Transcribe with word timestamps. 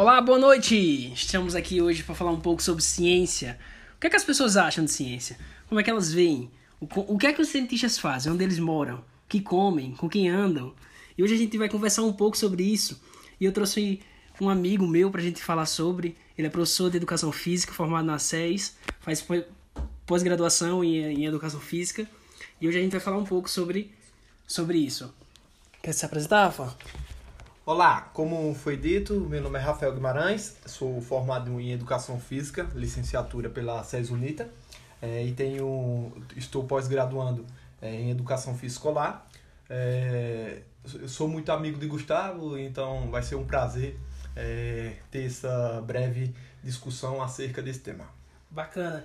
Olá, 0.00 0.18
boa 0.18 0.38
noite! 0.38 1.12
Estamos 1.12 1.54
aqui 1.54 1.82
hoje 1.82 2.02
para 2.02 2.14
falar 2.14 2.30
um 2.30 2.40
pouco 2.40 2.62
sobre 2.62 2.82
ciência. 2.82 3.58
O 3.94 4.00
que 4.00 4.06
é 4.06 4.10
que 4.10 4.16
as 4.16 4.24
pessoas 4.24 4.56
acham 4.56 4.82
de 4.82 4.90
ciência? 4.90 5.36
Como 5.68 5.78
é 5.78 5.84
que 5.84 5.90
elas 5.90 6.10
veem? 6.10 6.50
O, 6.80 7.18
que 7.18 7.26
é 7.26 7.34
que 7.34 7.42
os 7.42 7.48
cientistas 7.48 7.98
fazem? 7.98 8.32
Onde 8.32 8.42
eles 8.42 8.58
moram? 8.58 9.00
O 9.00 9.04
que 9.28 9.42
comem? 9.42 9.94
Com 9.94 10.08
quem 10.08 10.30
andam? 10.30 10.74
E 11.18 11.22
hoje 11.22 11.34
a 11.34 11.36
gente 11.36 11.58
vai 11.58 11.68
conversar 11.68 12.02
um 12.02 12.14
pouco 12.14 12.34
sobre 12.34 12.62
isso. 12.62 12.98
E 13.38 13.44
eu 13.44 13.52
trouxe 13.52 14.00
um 14.40 14.48
amigo 14.48 14.86
meu 14.86 15.10
para 15.10 15.20
a 15.20 15.24
gente 15.24 15.42
falar 15.42 15.66
sobre. 15.66 16.16
Ele 16.34 16.46
é 16.46 16.50
professor 16.50 16.90
de 16.90 16.96
educação 16.96 17.30
física, 17.30 17.74
formado 17.74 18.06
na 18.06 18.18
SES, 18.18 18.78
faz 19.00 19.22
pós-graduação 20.06 20.82
em, 20.82 21.26
educação 21.26 21.60
física. 21.60 22.08
E 22.58 22.66
hoje 22.66 22.78
a 22.78 22.80
gente 22.80 22.92
vai 22.92 23.00
falar 23.00 23.18
um 23.18 23.26
pouco 23.26 23.50
sobre, 23.50 23.92
sobre 24.46 24.78
isso. 24.78 25.12
Quer 25.82 25.92
se 25.92 26.06
apresentar, 26.06 26.44
Rafa? 26.44 26.74
Olá, 27.72 28.10
como 28.12 28.52
foi 28.52 28.76
dito, 28.76 29.14
meu 29.20 29.40
nome 29.40 29.56
é 29.56 29.62
Rafael 29.62 29.94
Guimarães, 29.94 30.56
sou 30.66 31.00
formado 31.00 31.60
em 31.60 31.70
Educação 31.70 32.18
Física, 32.18 32.68
licenciatura 32.74 33.48
pela 33.48 33.84
SES 33.84 34.10
Unita, 34.10 34.50
é, 35.00 35.24
e 35.24 35.32
tenho, 35.32 36.12
estou 36.34 36.64
pós-graduando 36.64 37.46
é, 37.80 37.94
em 37.94 38.10
Educação 38.10 38.54
Física 38.54 38.80
Escolar. 38.80 39.24
É, 39.68 40.62
sou 41.06 41.28
muito 41.28 41.52
amigo 41.52 41.78
de 41.78 41.86
Gustavo, 41.86 42.58
então 42.58 43.08
vai 43.08 43.22
ser 43.22 43.36
um 43.36 43.44
prazer 43.44 43.96
é, 44.34 44.96
ter 45.08 45.26
essa 45.26 45.80
breve 45.86 46.34
discussão 46.64 47.22
acerca 47.22 47.62
desse 47.62 47.78
tema. 47.78 48.04
Bacana. 48.50 49.04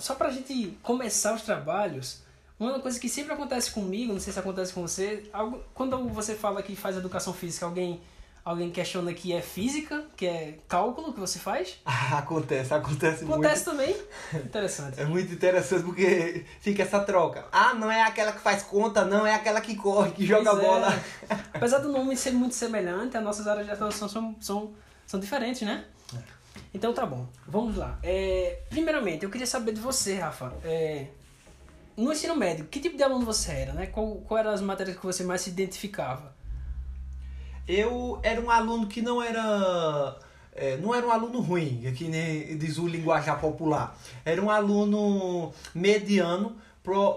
Só 0.00 0.14
para 0.16 0.28
a 0.28 0.32
gente 0.32 0.76
começar 0.82 1.34
os 1.34 1.40
trabalhos, 1.40 2.23
uma 2.70 2.80
coisa 2.80 2.98
que 2.98 3.08
sempre 3.08 3.32
acontece 3.32 3.70
comigo, 3.70 4.12
não 4.12 4.20
sei 4.20 4.32
se 4.32 4.38
acontece 4.38 4.72
com 4.72 4.82
você, 4.82 5.28
algo, 5.32 5.62
quando 5.74 6.08
você 6.08 6.34
fala 6.34 6.62
que 6.62 6.74
faz 6.76 6.96
educação 6.96 7.32
física, 7.32 7.66
alguém 7.66 8.00
alguém 8.44 8.70
questiona 8.70 9.14
que 9.14 9.32
é 9.32 9.40
física, 9.40 10.04
que 10.16 10.26
é 10.26 10.58
cálculo 10.68 11.14
que 11.14 11.20
você 11.20 11.38
faz? 11.38 11.80
acontece, 11.84 12.74
acontece, 12.74 12.74
acontece 12.74 13.24
muito. 13.24 13.32
Acontece 13.32 13.64
também? 13.64 13.96
Interessante. 14.34 15.00
É 15.00 15.04
muito 15.06 15.32
interessante 15.32 15.82
porque 15.82 16.44
fica 16.60 16.82
essa 16.82 17.00
troca. 17.00 17.46
Ah, 17.50 17.72
não 17.74 17.90
é 17.90 18.02
aquela 18.02 18.32
que 18.32 18.40
faz 18.40 18.62
conta, 18.62 19.04
não, 19.04 19.26
é 19.26 19.34
aquela 19.34 19.60
que 19.60 19.74
corre, 19.74 20.10
que 20.10 20.26
joga 20.26 20.50
pois 20.50 20.62
bola. 20.62 21.02
É. 21.30 21.34
Apesar 21.54 21.78
do 21.78 21.90
nome 21.90 22.16
ser 22.16 22.32
muito 22.32 22.54
semelhante, 22.54 23.16
as 23.16 23.24
nossas 23.24 23.46
áreas 23.46 23.66
de 23.66 23.72
atuação 23.72 24.08
são, 24.08 24.36
são, 24.40 24.72
são 25.06 25.18
diferentes, 25.18 25.62
né? 25.62 25.84
É. 26.14 26.18
Então 26.74 26.92
tá 26.92 27.06
bom, 27.06 27.26
vamos 27.48 27.76
lá. 27.76 27.98
É, 28.02 28.60
primeiramente, 28.68 29.24
eu 29.24 29.30
queria 29.30 29.46
saber 29.46 29.72
de 29.72 29.80
você, 29.80 30.16
Rafa. 30.16 30.52
É, 30.64 31.06
no 31.96 32.12
ensino 32.12 32.36
médio, 32.36 32.66
que 32.66 32.80
tipo 32.80 32.96
de 32.96 33.02
aluno 33.02 33.24
você 33.24 33.52
era, 33.52 33.72
né? 33.72 33.86
Qual, 33.86 34.16
qual 34.26 34.38
eram 34.38 34.50
as 34.50 34.60
matérias 34.60 34.96
que 34.96 35.04
você 35.04 35.22
mais 35.24 35.40
se 35.42 35.50
identificava? 35.50 36.34
Eu 37.66 38.20
era 38.22 38.40
um 38.40 38.50
aluno 38.50 38.86
que 38.86 39.00
não 39.00 39.22
era... 39.22 40.18
É, 40.56 40.76
não 40.76 40.94
era 40.94 41.04
um 41.04 41.10
aluno 41.10 41.40
ruim, 41.40 41.92
que 41.96 42.04
nem 42.04 42.56
diz 42.56 42.78
o 42.78 42.86
linguajar 42.86 43.40
popular. 43.40 43.98
Era 44.24 44.40
um 44.40 44.48
aluno 44.48 45.52
mediano, 45.74 46.56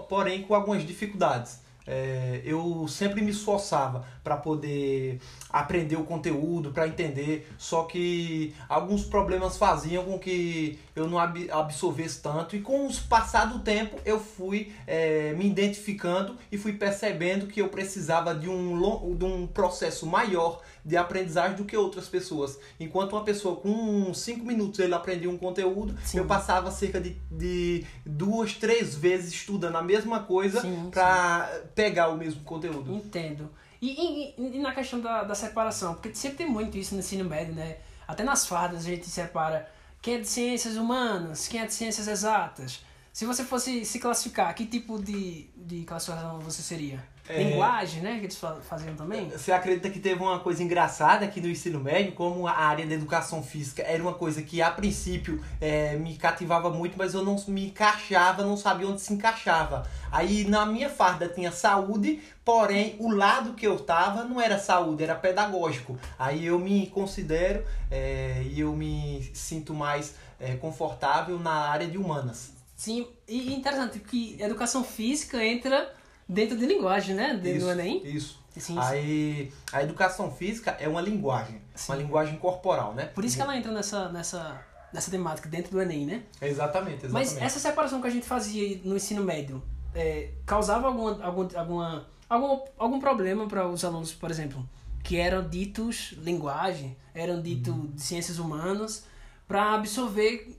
porém 0.08 0.42
com 0.42 0.54
algumas 0.54 0.84
dificuldades. 0.84 1.60
É, 1.86 2.42
eu 2.44 2.86
sempre 2.86 3.22
me 3.22 3.30
esforçava 3.30 4.04
para 4.22 4.36
poder 4.36 5.20
aprender 5.48 5.96
o 5.96 6.04
conteúdo, 6.04 6.70
para 6.70 6.86
entender, 6.86 7.50
só 7.56 7.84
que 7.84 8.54
alguns 8.68 9.04
problemas 9.04 9.56
faziam 9.56 10.04
com 10.04 10.18
que 10.18 10.78
eu 10.98 11.08
não 11.08 11.18
absorvesse 11.18 12.20
tanto 12.20 12.56
e 12.56 12.60
com 12.60 12.86
o 12.86 12.94
passar 13.08 13.46
do 13.46 13.60
tempo 13.60 13.98
eu 14.04 14.18
fui 14.18 14.72
é, 14.86 15.32
me 15.34 15.46
identificando 15.46 16.36
e 16.50 16.58
fui 16.58 16.72
percebendo 16.72 17.46
que 17.46 17.60
eu 17.60 17.68
precisava 17.68 18.34
de 18.34 18.48
um, 18.48 19.16
de 19.16 19.24
um 19.24 19.46
processo 19.46 20.06
maior 20.06 20.60
de 20.84 20.96
aprendizagem 20.96 21.56
do 21.56 21.64
que 21.64 21.76
outras 21.76 22.08
pessoas. 22.08 22.58
Enquanto 22.80 23.12
uma 23.12 23.24
pessoa 23.24 23.56
com 23.56 24.12
5 24.12 24.44
minutos 24.44 24.80
ele 24.80 24.94
aprendia 24.94 25.30
um 25.30 25.36
conteúdo, 25.36 25.94
sim. 26.04 26.18
eu 26.18 26.24
passava 26.24 26.70
cerca 26.70 27.00
de, 27.00 27.16
de 27.30 27.84
duas, 28.04 28.54
três 28.54 28.94
vezes 28.94 29.32
estudando 29.32 29.76
a 29.76 29.82
mesma 29.82 30.20
coisa 30.20 30.62
para 30.90 31.62
pegar 31.74 32.08
o 32.08 32.16
mesmo 32.16 32.42
conteúdo. 32.42 32.92
Entendo. 32.92 33.50
E, 33.80 34.34
e, 34.36 34.56
e, 34.56 34.58
na 34.58 34.74
questão 34.74 35.00
da, 35.00 35.22
da 35.22 35.34
separação, 35.34 35.94
porque 35.94 36.14
sempre 36.14 36.38
tem 36.38 36.48
muito 36.48 36.76
isso 36.76 36.94
no 36.94 37.00
ensino 37.00 37.24
médio, 37.24 37.54
né? 37.54 37.76
Até 38.08 38.24
nas 38.24 38.46
fardas 38.46 38.80
a 38.80 38.88
gente 38.88 39.06
separa 39.06 39.70
quem 40.00 40.14
é 40.14 40.20
de 40.20 40.28
ciências 40.28 40.76
humanas, 40.76 41.48
quem 41.48 41.60
é 41.60 41.66
de 41.66 41.74
ciências 41.74 42.08
exatas. 42.08 42.84
Se 43.12 43.24
você 43.24 43.44
fosse 43.44 43.84
se 43.84 43.98
classificar, 43.98 44.54
que 44.54 44.64
tipo 44.64 45.02
de, 45.02 45.48
de 45.56 45.84
classificação 45.84 46.38
você 46.40 46.62
seria? 46.62 47.04
É... 47.28 47.42
Linguagem, 47.42 48.02
né? 48.02 48.18
Que 48.18 48.24
eles 48.26 48.40
faziam 48.62 48.94
também? 48.94 49.28
Você 49.30 49.52
acredita 49.52 49.90
que 49.90 50.00
teve 50.00 50.22
uma 50.22 50.40
coisa 50.40 50.62
engraçada 50.62 51.24
aqui 51.24 51.40
no 51.40 51.48
ensino 51.48 51.78
médio, 51.78 52.12
como 52.12 52.46
a 52.46 52.52
área 52.52 52.86
da 52.86 52.94
educação 52.94 53.42
física 53.42 53.82
era 53.82 54.02
uma 54.02 54.14
coisa 54.14 54.42
que 54.42 54.62
a 54.62 54.70
princípio 54.70 55.42
é, 55.60 55.96
me 55.96 56.16
cativava 56.16 56.70
muito, 56.70 56.96
mas 56.96 57.14
eu 57.14 57.24
não 57.24 57.36
me 57.48 57.66
encaixava, 57.66 58.42
não 58.42 58.56
sabia 58.56 58.88
onde 58.88 59.00
se 59.00 59.12
encaixava. 59.12 59.86
Aí 60.10 60.44
na 60.44 60.64
minha 60.64 60.88
farda 60.88 61.28
tinha 61.28 61.52
saúde, 61.52 62.20
porém 62.44 62.96
o 62.98 63.10
lado 63.10 63.54
que 63.54 63.66
eu 63.66 63.78
tava 63.78 64.24
não 64.24 64.40
era 64.40 64.58
saúde, 64.58 65.02
era 65.02 65.14
pedagógico. 65.14 65.98
Aí 66.18 66.46
eu 66.46 66.58
me 66.58 66.86
considero 66.86 67.64
é, 67.90 68.42
e 68.44 68.60
eu 68.60 68.74
me 68.74 69.30
sinto 69.34 69.74
mais 69.74 70.14
é, 70.40 70.54
confortável 70.54 71.38
na 71.38 71.52
área 71.52 71.86
de 71.86 71.98
humanas. 71.98 72.52
Sim, 72.74 73.08
e 73.26 73.52
interessante 73.52 73.98
que 73.98 74.40
educação 74.40 74.84
física 74.84 75.44
entra 75.44 75.92
dentro 76.28 76.56
de 76.56 76.66
linguagem, 76.66 77.14
né? 77.14 77.34
Dentro 77.34 77.66
do 77.66 77.70
Enem. 77.70 78.02
Isso. 78.04 78.38
Sim, 78.56 78.76
Aí 78.76 79.52
a 79.72 79.84
educação 79.84 80.32
física 80.32 80.76
é 80.80 80.88
uma 80.88 81.00
linguagem, 81.00 81.60
sim. 81.74 81.92
uma 81.92 81.98
linguagem 81.98 82.36
corporal, 82.38 82.92
né? 82.92 83.06
Por 83.06 83.24
isso 83.24 83.36
que 83.36 83.42
ela 83.42 83.56
entra 83.56 83.70
nessa, 83.70 84.08
nessa, 84.08 84.60
nessa 84.92 85.10
temática 85.12 85.48
dentro 85.48 85.70
do 85.70 85.80
Enem, 85.80 86.04
né? 86.04 86.22
Exatamente, 86.42 87.06
exatamente. 87.06 87.12
Mas 87.12 87.36
essa 87.36 87.60
separação 87.60 88.00
que 88.00 88.08
a 88.08 88.10
gente 88.10 88.26
fazia 88.26 88.80
no 88.82 88.96
ensino 88.96 89.22
médio 89.22 89.62
é, 89.94 90.30
causava 90.44 90.88
alguma, 90.88 91.24
algum, 91.24 91.48
alguma, 91.56 92.06
algum, 92.28 92.64
algum 92.76 93.00
problema 93.00 93.46
para 93.46 93.68
os 93.68 93.84
alunos, 93.84 94.12
por 94.12 94.28
exemplo, 94.28 94.68
que 95.04 95.18
eram 95.18 95.48
ditos 95.48 96.16
linguagem, 96.18 96.96
eram 97.14 97.40
ditos 97.40 97.72
hum. 97.72 97.92
de 97.94 98.02
ciências 98.02 98.40
humanas, 98.40 99.04
para 99.46 99.74
absorver 99.74 100.58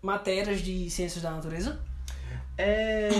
matérias 0.00 0.60
de 0.60 0.88
ciências 0.88 1.24
da 1.24 1.32
natureza? 1.32 1.80
É 2.56 3.10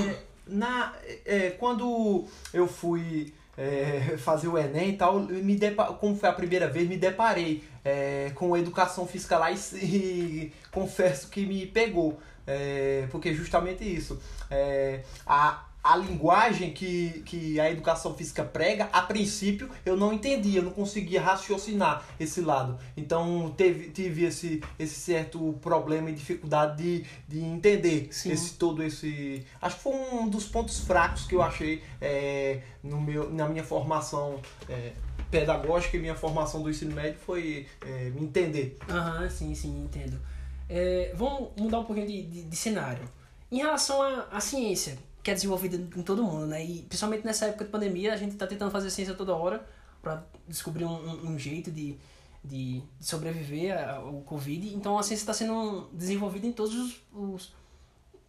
na, 0.50 0.92
é, 1.24 1.50
quando 1.50 2.26
eu 2.52 2.66
fui 2.66 3.32
é, 3.56 4.16
fazer 4.18 4.48
o 4.48 4.58
Enem 4.58 4.90
e 4.90 4.96
tal, 4.96 5.20
me 5.20 5.56
depa, 5.56 5.86
como 5.94 6.16
foi 6.16 6.28
a 6.28 6.32
primeira 6.32 6.68
vez, 6.68 6.88
me 6.88 6.96
deparei 6.96 7.62
é, 7.84 8.32
com 8.34 8.56
educação 8.56 9.06
física 9.06 9.38
lá 9.38 9.50
e, 9.50 9.56
e 9.82 10.52
confesso 10.70 11.28
que 11.28 11.44
me 11.46 11.66
pegou. 11.66 12.18
É, 12.46 13.06
porque 13.10 13.32
justamente 13.34 13.84
isso. 13.84 14.20
É, 14.50 15.02
a, 15.26 15.66
a 15.82 15.96
linguagem 15.96 16.72
que, 16.72 17.22
que 17.24 17.58
a 17.58 17.70
educação 17.70 18.14
física 18.14 18.44
prega, 18.44 18.88
a 18.92 19.02
princípio 19.02 19.70
eu 19.84 19.96
não 19.96 20.12
entendia, 20.12 20.60
não 20.60 20.70
conseguia 20.70 21.20
raciocinar 21.20 22.04
esse 22.18 22.40
lado. 22.40 22.78
Então 22.96 23.52
teve, 23.56 23.90
tive 23.90 24.24
esse, 24.24 24.62
esse 24.78 24.94
certo 24.94 25.58
problema 25.62 26.10
e 26.10 26.12
dificuldade 26.12 26.76
de, 26.76 27.06
de 27.26 27.44
entender 27.44 28.08
esse 28.10 28.54
todo 28.54 28.82
esse. 28.82 29.44
Acho 29.60 29.76
que 29.76 29.82
foi 29.82 29.92
um 29.92 30.28
dos 30.28 30.46
pontos 30.46 30.80
fracos 30.80 31.26
que 31.26 31.34
eu 31.34 31.42
achei 31.42 31.82
é, 32.00 32.60
no 32.82 33.00
meu, 33.00 33.30
na 33.30 33.48
minha 33.48 33.64
formação. 33.64 34.40
É, 34.68 34.92
pedagógica 35.30 35.96
e 35.96 36.00
minha 36.00 36.16
formação 36.16 36.60
do 36.60 36.68
ensino 36.68 36.92
médio 36.92 37.20
foi 37.20 37.64
é, 37.86 38.10
me 38.10 38.24
entender. 38.24 38.76
Aham, 38.88 39.30
sim, 39.30 39.54
sim, 39.54 39.84
entendo. 39.84 40.20
É, 40.68 41.12
vamos 41.14 41.50
mudar 41.56 41.78
um 41.78 41.84
pouquinho 41.84 42.08
de, 42.08 42.22
de, 42.22 42.42
de 42.42 42.56
cenário. 42.56 43.08
Em 43.50 43.58
relação 43.58 44.02
à 44.30 44.40
ciência, 44.40 44.98
que 45.22 45.30
é 45.30 45.34
desenvolvida 45.34 45.76
em 45.76 46.02
todo 46.02 46.22
mundo, 46.22 46.46
né? 46.46 46.64
E 46.64 46.82
principalmente 46.82 47.24
nessa 47.24 47.46
época 47.46 47.64
de 47.64 47.70
pandemia, 47.70 48.12
a 48.12 48.16
gente 48.16 48.32
está 48.32 48.46
tentando 48.46 48.70
fazer 48.70 48.90
ciência 48.90 49.14
toda 49.14 49.34
hora 49.34 49.66
para 50.00 50.24
descobrir 50.48 50.84
um, 50.84 51.30
um, 51.30 51.38
jeito 51.38 51.70
de, 51.70 51.96
de, 52.42 52.82
sobreviver 52.98 53.76
ao 53.88 54.20
Covid. 54.22 54.74
Então 54.74 54.98
a 54.98 55.02
ciência 55.02 55.22
está 55.22 55.34
sendo 55.34 55.88
desenvolvida 55.92 56.46
em 56.46 56.52
todos 56.52 56.74
os, 56.74 57.02
os 57.12 57.52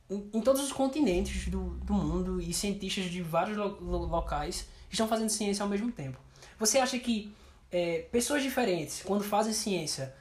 em, 0.09 0.29
em, 0.33 0.41
todos 0.41 0.61
os 0.61 0.73
continentes 0.73 1.47
do, 1.47 1.69
do 1.85 1.93
mundo 1.93 2.41
e 2.41 2.53
cientistas 2.53 3.05
de 3.05 3.21
vários 3.21 3.55
lo, 3.55 3.77
lo, 3.79 4.05
locais 4.05 4.67
estão 4.89 5.07
fazendo 5.07 5.29
ciência 5.29 5.63
ao 5.63 5.69
mesmo 5.69 5.91
tempo. 5.91 6.19
Você 6.59 6.77
acha 6.77 6.99
que 6.99 7.33
é, 7.71 7.99
pessoas 8.11 8.43
diferentes, 8.43 9.01
quando 9.03 9.23
fazem 9.23 9.53
ciência, 9.53 10.13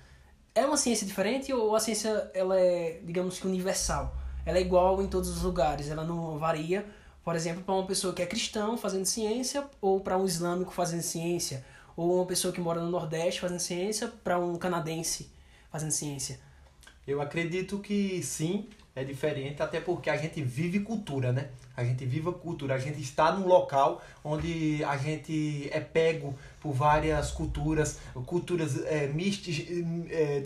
é 0.54 0.64
uma 0.64 0.76
ciência 0.76 1.04
diferente 1.04 1.52
ou 1.52 1.74
a 1.74 1.80
ciência 1.80 2.30
ela 2.32 2.58
é, 2.58 3.00
digamos 3.04 3.40
que, 3.40 3.46
universal? 3.48 4.16
Ela 4.44 4.58
é 4.58 4.60
igual 4.60 5.02
em 5.02 5.06
todos 5.06 5.28
os 5.28 5.42
lugares, 5.42 5.90
ela 5.90 6.04
não 6.04 6.38
varia, 6.38 6.86
por 7.24 7.36
exemplo, 7.36 7.62
para 7.62 7.74
uma 7.74 7.86
pessoa 7.86 8.12
que 8.12 8.22
é 8.22 8.26
cristão 8.26 8.76
fazendo 8.76 9.04
ciência 9.04 9.64
ou 9.80 10.00
para 10.00 10.16
um 10.16 10.24
islâmico 10.24 10.72
fazendo 10.72 11.02
ciência, 11.02 11.64
ou 11.96 12.16
uma 12.16 12.26
pessoa 12.26 12.52
que 12.52 12.60
mora 12.60 12.80
no 12.80 12.90
Nordeste 12.90 13.40
fazendo 13.40 13.60
ciência 13.60 14.08
para 14.24 14.38
um 14.38 14.56
canadense 14.56 15.30
fazendo 15.70 15.90
ciência. 15.90 16.40
Eu 17.06 17.20
acredito 17.20 17.78
que 17.78 18.22
sim, 18.22 18.68
é 18.94 19.04
diferente, 19.04 19.62
até 19.62 19.80
porque 19.80 20.10
a 20.10 20.16
gente 20.16 20.42
vive 20.42 20.80
cultura, 20.80 21.32
né? 21.32 21.48
A 21.76 21.84
gente 21.84 22.04
vive 22.04 22.28
a 22.28 22.32
cultura, 22.32 22.74
a 22.74 22.78
gente 22.78 23.00
está 23.00 23.32
num 23.32 23.46
local 23.46 24.02
onde 24.22 24.82
a 24.84 24.96
gente 24.96 25.68
é 25.72 25.80
pego 25.80 26.34
por 26.60 26.72
várias 26.72 27.30
culturas, 27.30 27.98
culturas 28.26 28.84
é, 28.84 29.06
mistas, 29.06 29.64
é, 30.10 30.42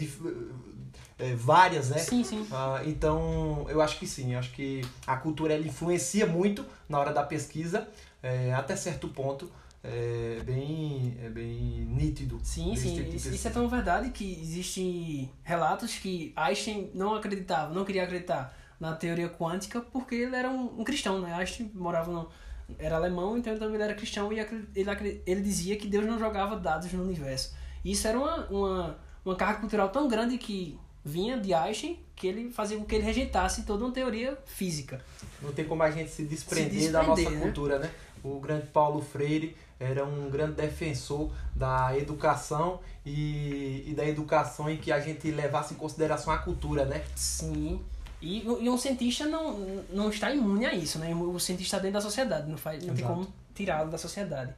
é, 1.18 1.34
várias, 1.34 1.90
né? 1.90 1.98
Sim, 1.98 2.24
sim. 2.24 2.46
Ah, 2.50 2.82
então, 2.84 3.66
eu 3.68 3.80
acho 3.80 3.98
que 3.98 4.06
sim, 4.06 4.32
eu 4.32 4.38
acho 4.38 4.52
que 4.52 4.82
a 5.06 5.16
cultura 5.16 5.54
ela 5.54 5.66
influencia 5.66 6.26
muito 6.26 6.64
na 6.88 6.98
hora 6.98 7.12
da 7.12 7.22
pesquisa, 7.22 7.88
é, 8.22 8.52
até 8.52 8.74
certo 8.76 9.08
ponto. 9.08 9.50
É 9.86 10.40
bem, 10.42 11.14
é 11.22 11.28
bem 11.28 11.84
nítido. 11.84 12.40
Sim, 12.42 12.74
sim. 12.74 12.94
tipo 12.94 13.14
Isso, 13.14 13.46
é 13.46 13.50
tão 13.50 13.68
verdade 13.68 14.08
que 14.08 14.40
existem 14.40 15.30
relatos 15.42 15.94
que 15.96 16.32
Einstein 16.34 16.90
não 16.94 17.14
acreditava, 17.14 17.74
não 17.74 17.84
queria 17.84 18.04
acreditar 18.04 18.56
na 18.80 18.94
teoria 18.94 19.28
quântica 19.28 19.82
porque 19.82 20.14
ele 20.14 20.34
era 20.34 20.48
um, 20.48 20.80
um 20.80 20.84
cristão, 20.84 21.20
né? 21.20 21.34
Einstein 21.34 21.70
morava 21.74 22.10
no, 22.10 22.30
era 22.78 22.96
alemão, 22.96 23.36
então 23.36 23.52
ele 23.52 23.60
também 23.60 23.80
era 23.80 23.94
cristão 23.94 24.32
e 24.32 24.38
ele, 24.38 25.22
ele 25.26 25.40
dizia 25.42 25.76
que 25.76 25.86
Deus 25.86 26.06
não 26.06 26.18
jogava 26.18 26.56
dados 26.56 26.90
no 26.92 27.02
universo. 27.02 27.54
E 27.84 27.92
isso 27.92 28.08
era 28.08 28.18
uma, 28.18 28.46
uma, 28.46 28.98
uma 29.22 29.36
carga 29.36 29.60
cultural 29.60 29.90
tão 29.90 30.08
grande 30.08 30.38
que 30.38 30.78
vinha 31.04 31.38
de 31.38 31.52
Einstein 31.52 31.98
que 32.16 32.26
ele 32.26 32.50
fazia 32.50 32.78
com 32.78 32.84
que 32.84 32.94
ele 32.94 33.04
rejeitasse 33.04 33.64
toda 33.64 33.84
uma 33.84 33.92
teoria 33.92 34.38
física. 34.46 35.04
Não 35.42 35.52
tem 35.52 35.64
como 35.64 35.82
a 35.82 35.90
gente 35.90 36.10
se 36.10 36.24
desprender, 36.24 36.80
Se 36.80 36.90
da 36.90 37.02
nossa 37.02 37.16
desprender, 37.16 37.38
né? 37.38 37.52
cultura, 37.52 37.78
né? 37.78 37.90
O 38.22 38.40
grande 38.40 38.66
Paulo 38.68 39.02
Freire 39.02 39.56
era 39.78 40.04
um 40.04 40.30
grande 40.30 40.52
defensor 40.52 41.30
da 41.54 41.96
educação 41.98 42.80
e, 43.04 43.84
e 43.86 43.94
da 43.94 44.06
educação 44.06 44.70
em 44.70 44.76
que 44.76 44.90
a 44.90 45.00
gente 45.00 45.30
levasse 45.30 45.74
em 45.74 45.76
consideração 45.76 46.32
a 46.32 46.38
cultura, 46.38 46.84
né? 46.84 47.04
Sim. 47.14 47.80
E, 48.22 48.42
e 48.42 48.70
um 48.70 48.78
cientista 48.78 49.26
não, 49.26 49.58
não 49.90 50.08
está 50.08 50.32
imune 50.32 50.64
a 50.64 50.72
isso, 50.72 50.98
né? 50.98 51.14
O 51.14 51.38
cientista 51.38 51.76
está 51.76 51.78
dentro 51.78 51.94
da 51.94 52.00
sociedade, 52.00 52.48
não, 52.48 52.56
faz, 52.56 52.82
não 52.82 52.94
tem 52.94 53.04
como 53.04 53.26
tirá-lo 53.54 53.90
da 53.90 53.98
sociedade. 53.98 54.54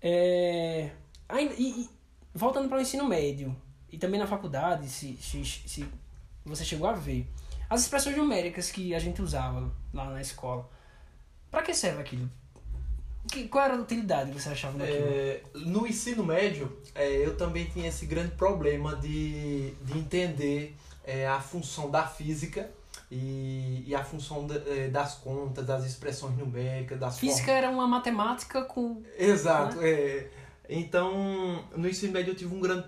É, 0.00 0.90
ainda, 1.28 1.52
e 1.58 1.88
voltando 2.34 2.68
para 2.68 2.78
o 2.78 2.80
ensino 2.80 3.04
médio 3.06 3.54
e 3.96 3.98
também 3.98 4.20
na 4.20 4.26
faculdade, 4.26 4.86
se, 4.88 5.16
se, 5.16 5.42
se 5.44 5.86
você 6.44 6.64
chegou 6.64 6.86
a 6.86 6.92
ver, 6.92 7.26
as 7.68 7.80
expressões 7.80 8.14
numéricas 8.14 8.70
que 8.70 8.94
a 8.94 8.98
gente 8.98 9.22
usava 9.22 9.72
lá 9.92 10.10
na 10.10 10.20
escola, 10.20 10.68
para 11.50 11.62
que 11.62 11.72
serve 11.72 12.02
aquilo? 12.02 12.30
Que, 13.30 13.48
qual 13.48 13.64
era 13.64 13.74
a 13.74 13.80
utilidade 13.80 14.30
que 14.30 14.40
você 14.40 14.50
achava 14.50 14.76
daquilo? 14.78 14.98
É, 15.08 15.40
no 15.54 15.86
ensino 15.86 16.22
médio, 16.22 16.70
é, 16.94 17.08
eu 17.26 17.36
também 17.36 17.64
tinha 17.64 17.88
esse 17.88 18.04
grande 18.06 18.32
problema 18.36 18.94
de, 18.96 19.70
de 19.82 19.98
entender 19.98 20.76
é, 21.02 21.26
a 21.26 21.40
função 21.40 21.90
da 21.90 22.06
física 22.06 22.70
e, 23.10 23.82
e 23.86 23.94
a 23.94 24.04
função 24.04 24.46
da- 24.46 24.54
é, 24.70 24.88
das 24.88 25.14
contas, 25.14 25.64
das 25.66 25.84
expressões 25.84 26.36
numéricas, 26.36 27.00
das 27.00 27.18
Física 27.18 27.50
era 27.50 27.70
uma 27.70 27.86
matemática 27.86 28.62
com. 28.62 29.02
Exato. 29.18 29.78
É. 29.80 30.28
Então, 30.68 31.64
no 31.76 31.88
ensino 31.88 32.12
médio 32.12 32.32
eu 32.32 32.34
tive 32.36 32.54
um 32.54 32.60
grande 32.60 32.84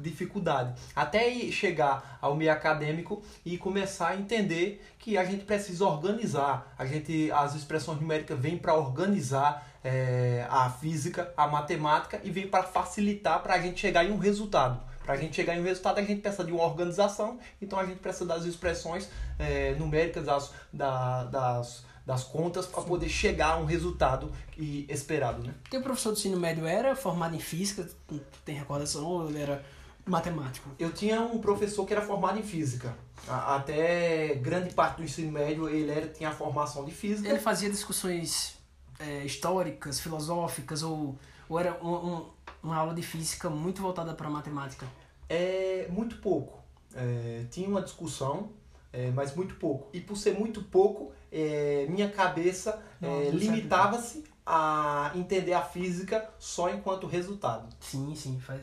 dificuldade. 0.00 0.74
Até 0.94 1.30
chegar 1.50 2.18
ao 2.20 2.34
meio 2.34 2.52
acadêmico 2.52 3.22
e 3.44 3.56
começar 3.58 4.08
a 4.08 4.16
entender 4.16 4.84
que 4.98 5.16
a 5.16 5.24
gente 5.24 5.44
precisa 5.44 5.84
organizar. 5.84 6.74
A 6.78 6.84
gente, 6.86 7.30
as 7.32 7.54
expressões 7.54 8.00
numéricas 8.00 8.38
vêm 8.38 8.56
para 8.56 8.74
organizar 8.74 9.66
é, 9.84 10.46
a 10.48 10.70
física, 10.70 11.32
a 11.36 11.46
matemática 11.46 12.20
e 12.24 12.30
vêm 12.30 12.48
para 12.48 12.62
facilitar 12.62 13.42
para 13.42 13.54
a 13.54 13.60
gente 13.60 13.80
chegar 13.80 14.04
em 14.04 14.10
um 14.10 14.18
resultado. 14.18 14.80
Para 15.04 15.14
a 15.14 15.16
gente 15.18 15.36
chegar 15.36 15.54
em 15.54 15.60
um 15.60 15.64
resultado, 15.64 15.98
a 15.98 16.02
gente 16.02 16.22
precisa 16.22 16.44
de 16.44 16.50
uma 16.52 16.64
organização, 16.64 17.38
então 17.60 17.78
a 17.78 17.84
gente 17.84 17.98
precisa 17.98 18.24
das 18.24 18.44
expressões 18.46 19.06
é, 19.38 19.74
numéricas, 19.74 20.24
das, 20.24 20.50
da- 20.72 21.24
das, 21.24 21.84
das 22.06 22.22
contas, 22.24 22.66
para 22.66 22.82
poder 22.82 23.08
chegar 23.08 23.52
a 23.54 23.56
um 23.56 23.64
resultado 23.64 24.30
e 24.58 24.84
esperado, 24.90 25.42
né? 25.42 25.54
Teu 25.70 25.80
professor 25.82 26.12
do 26.12 26.18
ensino 26.18 26.38
médio 26.38 26.66
era 26.66 26.94
formado 26.94 27.34
em 27.34 27.38
física, 27.40 27.88
tu 28.06 28.20
tem 28.44 28.54
recordação, 28.56 29.04
ou 29.04 29.28
ele 29.28 29.40
era 29.40 29.64
matemático? 30.06 30.68
Eu 30.78 30.92
tinha 30.92 31.20
um 31.22 31.38
professor 31.38 31.86
que 31.86 31.94
era 31.94 32.02
formado 32.02 32.38
em 32.38 32.42
física. 32.42 32.94
Até 33.26 34.34
grande 34.34 34.74
parte 34.74 34.96
do 34.98 35.04
ensino 35.04 35.32
médio 35.32 35.68
ele 35.68 35.90
era, 35.90 36.06
tinha 36.08 36.28
a 36.28 36.32
formação 36.32 36.84
de 36.84 36.90
física. 36.92 37.28
Ele 37.28 37.38
fazia 37.38 37.70
discussões 37.70 38.56
é, 38.98 39.24
históricas, 39.24 39.98
filosóficas, 40.00 40.82
ou, 40.82 41.18
ou 41.48 41.58
era 41.58 41.78
um, 41.82 41.88
um- 41.94 42.26
uma 42.62 42.76
aula 42.76 42.94
de 42.94 43.02
física 43.02 43.48
muito 43.50 43.80
voltada 43.82 44.14
para 44.14 44.28
matemática? 44.28 44.86
É 45.28 45.86
muito 45.90 46.16
pouco. 46.18 46.62
É, 46.94 47.44
tinha 47.50 47.68
uma 47.68 47.80
discussão, 47.82 48.50
é, 48.92 49.10
mas 49.10 49.34
muito 49.34 49.54
pouco. 49.56 49.88
E 49.92 50.00
por 50.00 50.16
ser 50.16 50.38
muito 50.38 50.62
pouco, 50.62 51.12
é, 51.34 51.86
minha 51.88 52.08
cabeça 52.08 52.80
é, 53.02 53.30
limitava-se 53.30 54.24
a 54.46 55.10
entender 55.16 55.52
a 55.52 55.62
física 55.62 56.30
só 56.38 56.70
enquanto 56.70 57.08
resultado. 57.08 57.68
Sim, 57.80 58.14
sim, 58.14 58.38
faz. 58.38 58.62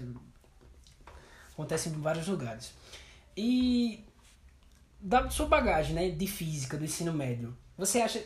Acontece 1.51 1.89
em 1.89 1.93
vários 1.93 2.27
lugares. 2.27 2.71
E 3.35 4.05
da 5.01 5.29
sua 5.29 5.47
bagagem, 5.47 5.93
né, 5.93 6.09
de 6.09 6.27
física 6.27 6.77
do 6.77 6.85
ensino 6.85 7.11
médio, 7.11 7.55
você 7.77 7.99
acha 7.99 8.23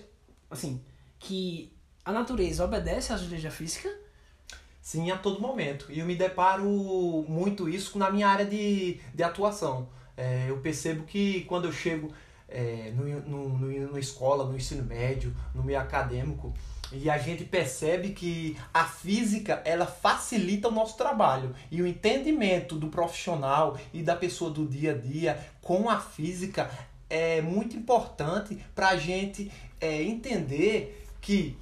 assim 0.49 0.79
que 1.17 1.73
a 2.03 2.11
natureza 2.11 2.63
obedece 2.63 3.11
às 3.11 3.27
leis 3.27 3.41
da 3.41 3.49
física? 3.49 3.89
Sim, 4.79 5.09
a 5.09 5.17
todo 5.17 5.41
momento. 5.41 5.87
E 5.89 5.99
eu 5.99 6.05
me 6.05 6.15
deparo 6.15 7.25
muito 7.27 7.67
isso 7.67 7.97
na 7.97 8.11
minha 8.11 8.27
área 8.27 8.45
de, 8.45 8.99
de 9.13 9.23
atuação. 9.23 9.89
É, 10.15 10.45
eu 10.47 10.59
percebo 10.59 11.03
que 11.03 11.41
quando 11.45 11.65
eu 11.65 11.71
chego 11.71 12.13
é, 12.47 12.91
no, 12.95 13.03
no, 13.21 13.49
no, 13.57 13.91
na 13.91 13.99
escola, 13.99 14.45
no 14.45 14.55
ensino 14.55 14.83
médio, 14.83 15.35
no 15.53 15.63
meio 15.63 15.79
acadêmico, 15.79 16.53
e 16.91 17.09
a 17.09 17.17
gente 17.17 17.43
percebe 17.43 18.09
que 18.09 18.55
a 18.73 18.85
física 18.85 19.61
ela 19.65 19.85
facilita 19.85 20.67
o 20.67 20.71
nosso 20.71 20.95
trabalho. 20.95 21.55
E 21.71 21.81
o 21.81 21.87
entendimento 21.87 22.75
do 22.75 22.87
profissional 22.87 23.77
e 23.93 24.03
da 24.03 24.15
pessoa 24.15 24.51
do 24.51 24.67
dia 24.67 24.91
a 24.91 24.97
dia 24.97 25.39
com 25.61 25.89
a 25.89 25.99
física 25.99 26.69
é 27.09 27.41
muito 27.41 27.75
importante 27.75 28.57
para 28.73 28.89
a 28.89 28.97
gente 28.97 29.51
é, 29.79 30.03
entender 30.03 31.05
que 31.21 31.57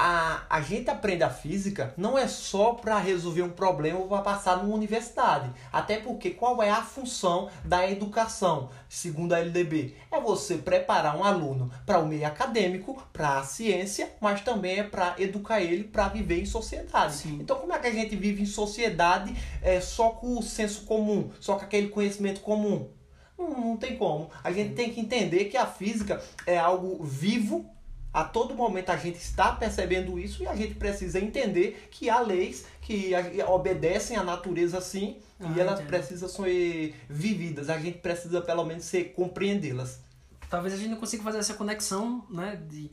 a, 0.00 0.44
a 0.48 0.60
gente 0.60 0.88
aprende 0.88 1.24
a 1.24 1.28
física 1.30 1.92
não 1.96 2.16
é 2.16 2.28
só 2.28 2.74
para 2.74 3.00
resolver 3.00 3.42
um 3.42 3.50
problema 3.50 3.98
ou 3.98 4.06
para 4.06 4.22
passar 4.22 4.58
numa 4.58 4.72
universidade. 4.72 5.50
Até 5.72 5.98
porque 5.98 6.30
qual 6.30 6.62
é 6.62 6.70
a 6.70 6.84
função 6.84 7.50
da 7.64 7.90
educação, 7.90 8.70
segundo 8.88 9.32
a 9.32 9.40
LDB? 9.40 9.96
É 10.12 10.20
você 10.20 10.56
preparar 10.58 11.18
um 11.18 11.24
aluno 11.24 11.68
para 11.84 11.98
o 11.98 12.06
meio 12.06 12.28
acadêmico, 12.28 13.02
para 13.12 13.40
a 13.40 13.42
ciência, 13.42 14.12
mas 14.20 14.40
também 14.40 14.78
é 14.78 14.84
para 14.84 15.16
educar 15.18 15.60
ele 15.60 15.82
para 15.82 16.06
viver 16.06 16.40
em 16.40 16.46
sociedade. 16.46 17.16
Sim. 17.16 17.38
Então, 17.40 17.58
como 17.58 17.72
é 17.72 17.78
que 17.80 17.88
a 17.88 17.92
gente 17.92 18.14
vive 18.14 18.42
em 18.42 18.46
sociedade 18.46 19.34
é, 19.60 19.80
só 19.80 20.10
com 20.10 20.38
o 20.38 20.42
senso 20.44 20.82
comum, 20.82 21.28
só 21.40 21.56
com 21.56 21.64
aquele 21.64 21.88
conhecimento 21.88 22.40
comum? 22.40 22.88
Não, 23.36 23.50
não 23.50 23.76
tem 23.76 23.96
como. 23.96 24.30
A 24.44 24.52
gente 24.52 24.74
tem 24.74 24.90
que 24.90 25.00
entender 25.00 25.46
que 25.46 25.56
a 25.56 25.66
física 25.66 26.22
é 26.46 26.56
algo 26.56 27.02
vivo. 27.02 27.68
A 28.12 28.24
todo 28.24 28.54
momento 28.54 28.90
a 28.90 28.96
gente 28.96 29.16
está 29.18 29.52
percebendo 29.52 30.18
isso 30.18 30.42
e 30.42 30.46
a 30.46 30.56
gente 30.56 30.74
precisa 30.74 31.20
entender 31.20 31.88
que 31.90 32.08
há 32.08 32.20
leis 32.20 32.64
que 32.80 33.12
obedecem 33.46 34.16
à 34.16 34.24
natureza 34.24 34.80
sim 34.80 35.18
Ah, 35.38 35.52
e 35.54 35.60
elas 35.60 35.74
entendo. 35.74 35.88
precisam 35.88 36.28
ser 36.28 36.94
vividas. 37.08 37.68
A 37.68 37.78
gente 37.78 37.98
precisa 37.98 38.40
pelo 38.40 38.64
menos 38.64 38.84
ser, 38.84 39.12
compreendê-las. 39.12 40.00
Talvez 40.48 40.72
a 40.74 40.76
gente 40.78 40.88
não 40.90 40.96
consiga 40.96 41.22
fazer 41.22 41.38
essa 41.38 41.54
conexão, 41.54 42.24
né, 42.30 42.56
de 42.68 42.90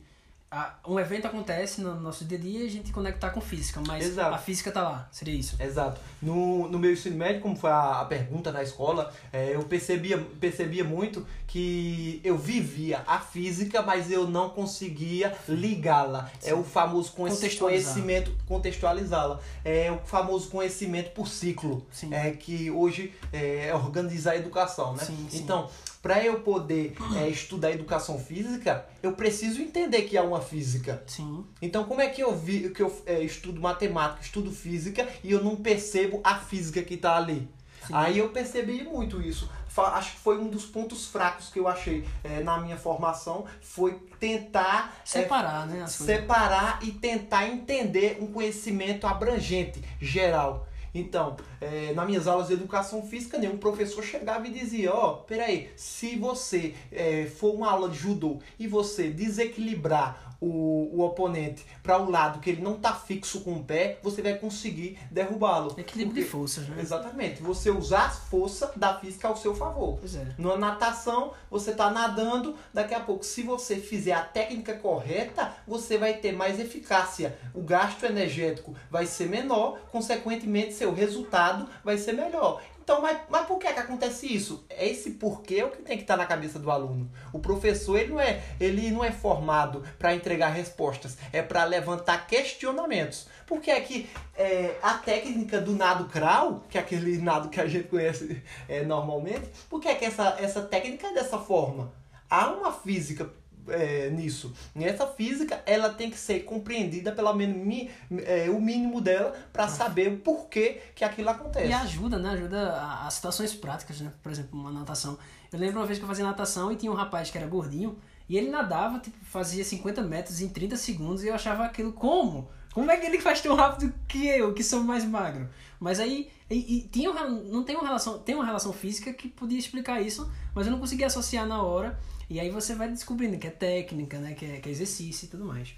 a- 0.50 0.74
um 0.86 0.98
evento 0.98 1.26
acontece 1.26 1.80
no 1.80 1.94
nosso 2.00 2.24
dia 2.24 2.38
a 2.38 2.40
dia 2.40 2.60
e 2.60 2.66
a 2.66 2.70
gente 2.70 2.92
conectar 2.92 3.30
com 3.30 3.40
física, 3.40 3.80
mas 3.86 4.04
Exato. 4.04 4.34
a 4.34 4.38
física 4.38 4.70
tá 4.70 4.82
lá, 4.82 5.08
seria 5.10 5.34
isso. 5.34 5.56
Exato. 5.60 6.00
No, 6.22 6.68
no 6.68 6.78
meu 6.78 6.92
ensino 6.92 7.16
médio, 7.16 7.40
como 7.40 7.56
foi 7.56 7.70
a, 7.70 8.00
a 8.00 8.04
pergunta 8.04 8.52
na 8.52 8.62
escola, 8.62 9.12
é, 9.32 9.54
eu 9.54 9.62
percebia, 9.64 10.18
percebia 10.40 10.84
muito 10.84 11.26
que 11.46 12.20
eu 12.22 12.36
vivia 12.38 13.02
a 13.06 13.18
física, 13.18 13.82
mas 13.82 14.10
eu 14.10 14.26
não 14.28 14.50
conseguia 14.50 15.34
ligá-la. 15.48 16.30
É 16.42 16.54
o 16.54 16.62
famoso 16.62 17.12
conhecimento, 17.12 18.32
contextualizá-la. 18.46 19.40
É 19.64 19.90
o 19.90 19.98
famoso 20.04 20.48
conhecimento 20.48 21.10
por 21.12 21.28
ciclo, 21.28 21.86
Sim. 21.90 22.12
é 22.14 22.30
que 22.30 22.70
hoje 22.70 23.12
é 23.32 23.74
organizar 23.74 24.32
a 24.32 24.36
educação, 24.36 24.94
né? 24.94 25.04
Sim, 25.04 25.26
sim. 25.30 25.38
Então, 25.38 25.68
para 26.06 26.24
eu 26.24 26.38
poder 26.38 26.94
é, 27.16 27.28
estudar 27.28 27.72
educação 27.72 28.16
física, 28.16 28.86
eu 29.02 29.14
preciso 29.14 29.60
entender 29.60 30.02
que 30.02 30.16
há 30.16 30.22
uma 30.22 30.40
física. 30.40 31.02
Sim. 31.04 31.44
Então, 31.60 31.82
como 31.82 32.00
é 32.00 32.08
que 32.08 32.22
eu 32.22 32.32
vi 32.32 32.70
que 32.70 32.80
eu 32.80 33.02
é, 33.04 33.24
estudo 33.24 33.60
matemática, 33.60 34.22
estudo 34.22 34.52
física 34.52 35.04
e 35.24 35.32
eu 35.32 35.42
não 35.42 35.56
percebo 35.56 36.20
a 36.22 36.36
física 36.36 36.80
que 36.80 36.94
está 36.94 37.16
ali? 37.16 37.48
Sim. 37.84 37.92
Aí 37.92 38.18
eu 38.18 38.28
percebi 38.28 38.84
muito 38.84 39.20
isso. 39.20 39.50
Acho 39.76 40.12
que 40.12 40.20
foi 40.20 40.38
um 40.38 40.48
dos 40.48 40.64
pontos 40.64 41.06
fracos 41.08 41.50
que 41.50 41.58
eu 41.58 41.66
achei 41.66 42.06
é, 42.22 42.40
na 42.40 42.58
minha 42.60 42.76
formação, 42.76 43.44
foi 43.60 44.00
tentar 44.20 44.96
é, 45.02 45.06
Separar, 45.06 45.66
né, 45.66 45.82
as 45.82 45.96
coisas. 45.96 46.16
separar 46.16 46.78
e 46.82 46.92
tentar 46.92 47.48
entender 47.48 48.18
um 48.20 48.28
conhecimento 48.28 49.08
abrangente, 49.08 49.82
geral. 50.00 50.65
Então, 50.98 51.36
é, 51.60 51.92
nas 51.92 52.06
minhas 52.06 52.26
aulas 52.26 52.48
de 52.48 52.54
educação 52.54 53.02
física, 53.02 53.38
nenhum 53.38 53.58
professor 53.58 54.02
chegava 54.02 54.46
e 54.48 54.50
dizia, 54.50 54.92
ó, 54.92 55.12
oh, 55.12 55.16
peraí, 55.18 55.68
se 55.76 56.16
você 56.16 56.74
é, 56.90 57.26
for 57.26 57.54
uma 57.54 57.70
aula 57.70 57.88
de 57.90 57.98
judô 57.98 58.38
e 58.58 58.66
você 58.66 59.10
desequilibrar 59.10 60.25
o, 60.46 60.90
o 60.96 61.04
oponente 61.04 61.64
para 61.82 61.98
o 61.98 62.06
um 62.06 62.10
lado 62.10 62.40
que 62.40 62.50
ele 62.50 62.62
não 62.62 62.74
está 62.74 62.94
fixo 62.94 63.40
com 63.40 63.54
o 63.54 63.64
pé, 63.64 63.98
você 64.02 64.22
vai 64.22 64.34
conseguir 64.38 64.98
derrubá-lo. 65.10 65.74
Equilíbrio 65.78 66.14
Porque, 66.14 66.20
de 66.22 66.26
forças, 66.26 66.68
né? 66.68 66.76
Exatamente. 66.80 67.42
Você 67.42 67.70
usar 67.70 68.06
a 68.06 68.10
força 68.10 68.72
da 68.76 68.98
física 68.98 69.28
ao 69.28 69.36
seu 69.36 69.54
favor. 69.54 69.98
Pois 69.98 70.14
é. 70.14 70.26
Na 70.38 70.56
natação, 70.56 71.32
você 71.50 71.70
está 71.70 71.90
nadando, 71.90 72.56
daqui 72.72 72.94
a 72.94 73.00
pouco, 73.00 73.24
se 73.24 73.42
você 73.42 73.76
fizer 73.76 74.12
a 74.12 74.22
técnica 74.22 74.74
correta, 74.74 75.52
você 75.66 75.98
vai 75.98 76.14
ter 76.14 76.32
mais 76.32 76.60
eficácia. 76.60 77.36
O 77.54 77.62
gasto 77.62 78.04
energético 78.04 78.74
vai 78.90 79.06
ser 79.06 79.28
menor, 79.28 79.78
consequentemente, 79.90 80.74
seu 80.74 80.92
resultado 80.92 81.68
vai 81.84 81.98
ser 81.98 82.12
melhor. 82.12 82.62
Então, 82.86 83.02
mas, 83.02 83.18
mas 83.28 83.44
por 83.48 83.58
que, 83.58 83.72
que 83.72 83.80
acontece 83.80 84.32
isso? 84.32 84.64
É 84.70 84.86
esse 84.88 85.10
porquê 85.14 85.60
o 85.64 85.70
que 85.70 85.82
tem 85.82 85.96
que 85.96 86.04
estar 86.04 86.16
na 86.16 86.24
cabeça 86.24 86.56
do 86.56 86.70
aluno. 86.70 87.10
O 87.32 87.40
professor 87.40 87.98
ele 87.98 88.12
não 88.12 88.20
é, 88.20 88.40
ele 88.60 88.92
não 88.92 89.02
é 89.02 89.10
formado 89.10 89.82
para 89.98 90.14
entregar 90.14 90.50
respostas, 90.50 91.18
é 91.32 91.42
para 91.42 91.64
levantar 91.64 92.28
questionamentos. 92.28 93.26
Por 93.44 93.60
que 93.60 93.72
é 93.72 93.80
que 93.80 94.08
é, 94.36 94.76
a 94.80 94.94
técnica 94.94 95.60
do 95.60 95.74
nado 95.74 96.04
crawl, 96.04 96.62
que 96.70 96.78
é 96.78 96.80
aquele 96.80 97.18
nado 97.18 97.48
que 97.48 97.60
a 97.60 97.66
gente 97.66 97.88
conhece 97.88 98.40
é, 98.68 98.84
normalmente, 98.84 99.50
por 99.68 99.80
que 99.80 99.88
é 99.88 99.96
que 99.96 100.04
essa, 100.04 100.36
essa 100.38 100.62
técnica 100.62 101.08
é 101.08 101.12
dessa 101.12 101.40
forma? 101.40 101.92
Há 102.30 102.52
uma 102.52 102.72
física 102.72 103.28
é, 103.68 104.10
nisso. 104.10 104.52
E 104.74 104.84
essa 104.84 105.06
física 105.06 105.62
ela 105.66 105.90
tem 105.90 106.10
que 106.10 106.18
ser 106.18 106.40
compreendida 106.40 107.12
pelo 107.12 107.32
menos 107.32 107.88
é, 108.24 108.48
o 108.50 108.60
mínimo 108.60 109.00
dela 109.00 109.34
para 109.52 109.64
ah. 109.64 109.68
saber 109.68 110.12
o 110.12 110.18
porquê 110.18 110.80
que 110.94 111.04
aquilo 111.04 111.30
acontece. 111.30 111.68
E 111.68 111.72
ajuda, 111.72 112.18
né? 112.18 112.30
Ajuda 112.30 112.72
a, 112.72 113.06
a, 113.06 113.10
situações 113.10 113.54
práticas, 113.54 114.00
né? 114.00 114.12
Por 114.22 114.30
exemplo, 114.32 114.58
uma 114.58 114.70
natação. 114.70 115.18
Eu 115.52 115.58
lembro 115.58 115.80
uma 115.80 115.86
vez 115.86 115.98
que 115.98 116.04
eu 116.04 116.08
fazia 116.08 116.24
natação 116.24 116.70
e 116.72 116.76
tinha 116.76 116.90
um 116.90 116.94
rapaz 116.94 117.30
que 117.30 117.38
era 117.38 117.46
gordinho 117.46 117.96
e 118.28 118.36
ele 118.36 118.50
nadava, 118.50 118.98
tipo, 118.98 119.16
fazia 119.24 119.64
50 119.64 120.02
metros 120.02 120.40
em 120.40 120.48
30 120.48 120.76
segundos 120.76 121.22
e 121.22 121.28
eu 121.28 121.34
achava 121.34 121.64
aquilo 121.64 121.92
como? 121.92 122.48
Como 122.74 122.90
é 122.90 122.96
que 122.98 123.06
ele 123.06 123.18
faz 123.18 123.40
tão 123.40 123.54
rápido 123.56 123.92
que 124.06 124.26
eu, 124.26 124.52
que 124.52 124.62
sou 124.62 124.84
mais 124.84 125.04
magro? 125.04 125.48
Mas 125.80 126.00
aí, 126.00 126.30
e, 126.50 126.76
e 126.76 126.80
tinha 126.82 127.10
não 127.12 127.62
tem 127.62 127.74
uma 127.76 127.86
relação, 127.86 128.18
tem 128.18 128.34
uma 128.34 128.44
relação 128.44 128.72
física 128.72 129.12
que 129.12 129.28
podia 129.28 129.58
explicar 129.58 130.00
isso, 130.00 130.30
mas 130.54 130.66
eu 130.66 130.72
não 130.72 130.78
conseguia 130.78 131.06
associar 131.06 131.46
na 131.46 131.62
hora. 131.62 131.98
E 132.28 132.40
aí 132.40 132.50
você 132.50 132.74
vai 132.74 132.88
descobrindo 132.88 133.38
que 133.38 133.46
é 133.46 133.50
técnica, 133.50 134.18
né? 134.18 134.34
que, 134.34 134.44
é, 134.44 134.60
que 134.60 134.68
é 134.68 134.72
exercício 134.72 135.26
e 135.26 135.28
tudo 135.28 135.44
mais. 135.44 135.74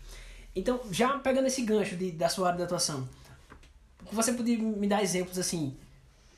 Então, 0.56 0.80
já 0.90 1.18
pegando 1.18 1.46
esse 1.46 1.62
gancho 1.62 1.96
de, 1.96 2.10
da 2.10 2.28
sua 2.28 2.48
área 2.48 2.58
de 2.58 2.64
atuação, 2.64 3.08
você 4.10 4.32
poderia 4.32 4.62
me 4.62 4.88
dar 4.88 5.02
exemplos 5.02 5.38
assim 5.38 5.76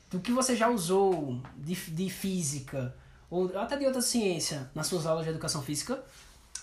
do 0.09 0.19
que 0.19 0.31
você 0.31 0.55
já 0.55 0.67
usou 0.67 1.41
de, 1.55 1.73
de 1.73 2.09
física 2.09 2.93
ou 3.29 3.57
até 3.57 3.77
de 3.77 3.85
outra 3.85 4.01
ciência 4.01 4.69
nas 4.75 4.87
suas 4.87 5.05
aulas 5.05 5.23
de 5.23 5.29
educação 5.29 5.61
física? 5.61 6.03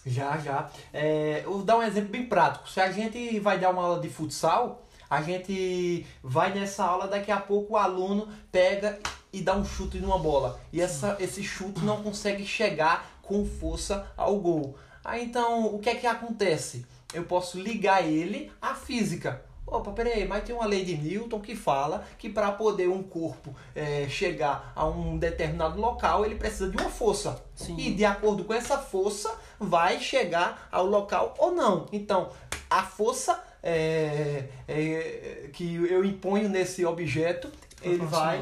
Já, 0.04 0.36
já. 0.38 0.70
É, 0.92 1.42
eu 1.44 1.54
vou 1.54 1.62
dar 1.62 1.78
um 1.78 1.82
exemplo 1.82 2.10
bem 2.10 2.26
prático. 2.26 2.68
Se 2.68 2.80
a 2.80 2.92
gente 2.92 3.40
vai 3.40 3.58
dar 3.58 3.70
uma 3.70 3.82
aula 3.82 4.00
de 4.00 4.10
futsal, 4.10 4.86
a 5.08 5.22
gente 5.22 6.06
vai 6.22 6.52
nessa 6.52 6.84
aula, 6.84 7.08
daqui 7.08 7.30
a 7.30 7.40
pouco 7.40 7.72
o 7.72 7.76
aluno 7.76 8.28
pega 8.52 8.98
e 9.32 9.40
dá 9.40 9.56
um 9.56 9.64
chute 9.64 9.98
numa 9.98 10.18
bola. 10.18 10.60
E 10.72 10.80
essa, 10.80 11.16
esse 11.18 11.42
chute 11.42 11.80
não 11.80 12.02
consegue 12.02 12.46
chegar 12.46 13.17
com 13.28 13.44
força 13.44 14.10
ao 14.16 14.38
gol. 14.38 14.74
Aí 15.04 15.24
então, 15.24 15.74
o 15.74 15.78
que 15.78 15.90
é 15.90 15.94
que 15.94 16.06
acontece? 16.06 16.84
Eu 17.14 17.24
posso 17.24 17.60
ligar 17.60 18.04
ele 18.06 18.50
à 18.60 18.74
física. 18.74 19.42
Opa, 19.66 19.92
peraí, 19.92 20.26
mas 20.26 20.44
tem 20.44 20.54
uma 20.54 20.64
lei 20.64 20.82
de 20.82 20.96
Newton 20.96 21.40
que 21.40 21.54
fala 21.54 22.04
que 22.18 22.30
para 22.30 22.50
poder 22.52 22.88
um 22.88 23.02
corpo 23.02 23.54
é, 23.74 24.08
chegar 24.08 24.72
a 24.74 24.86
um 24.86 25.18
determinado 25.18 25.78
local, 25.78 26.24
ele 26.24 26.36
precisa 26.36 26.70
de 26.70 26.76
uma 26.78 26.88
força. 26.88 27.42
Sim. 27.54 27.76
E 27.78 27.92
de 27.92 28.04
acordo 28.04 28.44
com 28.44 28.54
essa 28.54 28.78
força, 28.78 29.30
vai 29.60 30.00
chegar 30.00 30.68
ao 30.72 30.86
local 30.86 31.34
ou 31.38 31.54
não. 31.54 31.86
Então, 31.92 32.30
a 32.70 32.82
força 32.82 33.42
é, 33.62 34.44
é, 34.66 35.50
que 35.52 35.74
eu 35.74 36.02
imponho 36.02 36.48
nesse 36.48 36.84
objeto, 36.86 37.50
ele 37.82 38.06
vai 38.06 38.40